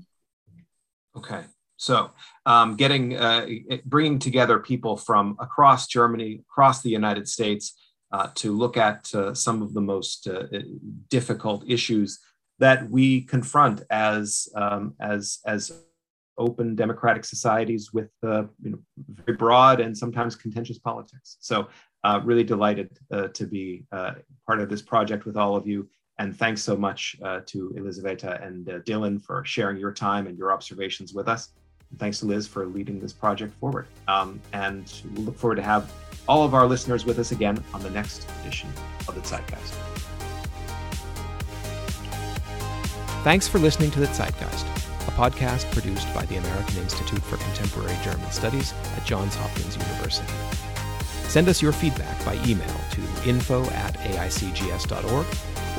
Okay. 1.18 1.44
So, 1.78 2.12
um, 2.46 2.76
getting 2.76 3.16
uh, 3.16 3.48
bringing 3.86 4.20
together 4.20 4.60
people 4.60 4.98
from 4.98 5.38
across 5.40 5.88
Germany, 5.88 6.42
across 6.50 6.82
the 6.82 6.90
United 6.90 7.28
States, 7.28 7.74
uh, 8.12 8.28
to 8.36 8.52
look 8.56 8.78
at 8.78 9.14
uh, 9.16 9.34
some 9.34 9.62
of 9.62 9.74
the 9.74 9.82
most 9.82 10.28
uh, 10.28 10.44
difficult 11.10 11.64
issues 11.68 12.20
that 12.60 12.90
we 12.90 13.22
confront 13.22 13.84
as 13.90 14.48
um, 14.56 14.94
as 15.00 15.40
as 15.46 15.72
open 16.38 16.74
democratic 16.74 17.26
societies 17.26 17.92
with 17.92 18.10
uh, 18.24 18.44
you 18.62 18.72
know, 18.72 18.80
very 19.26 19.36
broad 19.36 19.82
and 19.82 19.98
sometimes 19.98 20.36
contentious 20.36 20.80
politics. 20.80 21.38
So, 21.42 21.68
uh, 22.06 22.22
really 22.24 22.46
delighted 22.46 22.98
to 23.34 23.46
be 23.46 23.84
part 23.92 24.62
of 24.62 24.70
this 24.70 24.82
project 24.82 25.26
with 25.26 25.36
all 25.36 25.56
of 25.58 25.68
you. 25.68 25.90
And 26.18 26.38
thanks 26.38 26.62
so 26.62 26.78
much 26.78 27.18
to 27.48 27.74
Elisaveta 27.78 28.46
and 28.46 28.66
Dylan 28.86 29.22
for 29.22 29.44
sharing 29.46 29.78
your 29.78 29.94
time 29.94 30.28
and 30.28 30.38
your 30.38 30.54
observations 30.54 31.14
with 31.14 31.28
us. 31.28 31.50
Thanks 31.98 32.20
to 32.20 32.26
Liz 32.26 32.48
for 32.48 32.66
leading 32.68 33.00
this 33.00 33.14
project 33.14 33.54
forward. 33.60 33.88
Um, 34.08 34.40
and 34.54 34.92
we 35.16 35.24
look 35.24 35.38
forward 35.38 35.56
to 35.56 35.64
have 35.64 35.92
all 36.28 36.44
of 36.44 36.54
our 36.54 36.68
listeners 36.68 37.06
with 37.06 37.18
us 37.18 37.32
again 37.32 37.64
on 37.74 37.82
the 37.82 37.90
next 37.90 38.28
edition 38.42 38.70
of 39.08 39.16
the 39.16 39.22
Zeitgeist. 39.22 40.19
Thanks 43.24 43.50
for 43.50 43.60
listening 43.60 43.92
to 43.92 44.00
the 44.00 44.08
Zeitgeist, 44.08 44.66
a 45.08 45.12
podcast 45.12 45.70
produced 45.74 46.12
by 46.14 46.26
the 46.28 46.38
American 46.38 46.78
Institute 46.78 47.22
for 47.22 47.36
Contemporary 47.36 47.98
German 48.02 48.32
Studies 48.32 48.74
at 48.96 49.06
Johns 49.06 49.36
Hopkins 49.36 49.76
University. 49.76 50.32
Send 51.28 51.50
us 51.50 51.62
your 51.62 51.74
feedback 51.74 52.24
by 52.24 52.36
email 52.48 52.74
to 52.92 53.30
info 53.30 53.66
at 53.72 53.94
aicgs.org 53.96 55.26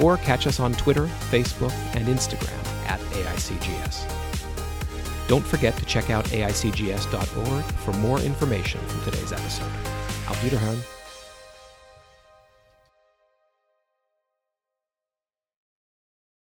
or 0.02 0.18
catch 0.18 0.46
us 0.46 0.60
on 0.60 0.74
Twitter, 0.74 1.06
Facebook, 1.30 1.72
and 1.96 2.06
Instagram 2.08 2.62
at 2.86 3.00
AICGS. 3.00 4.06
Don't 5.26 5.44
forget 5.44 5.74
to 5.78 5.84
check 5.86 6.10
out 6.10 6.26
aicgs.org 6.26 7.64
for 7.64 7.92
more 7.94 8.20
information 8.20 8.80
from 8.82 9.02
today's 9.04 9.32
episode. 9.32 9.72
Auf 10.28 10.38
Wiederhören. 10.42 10.99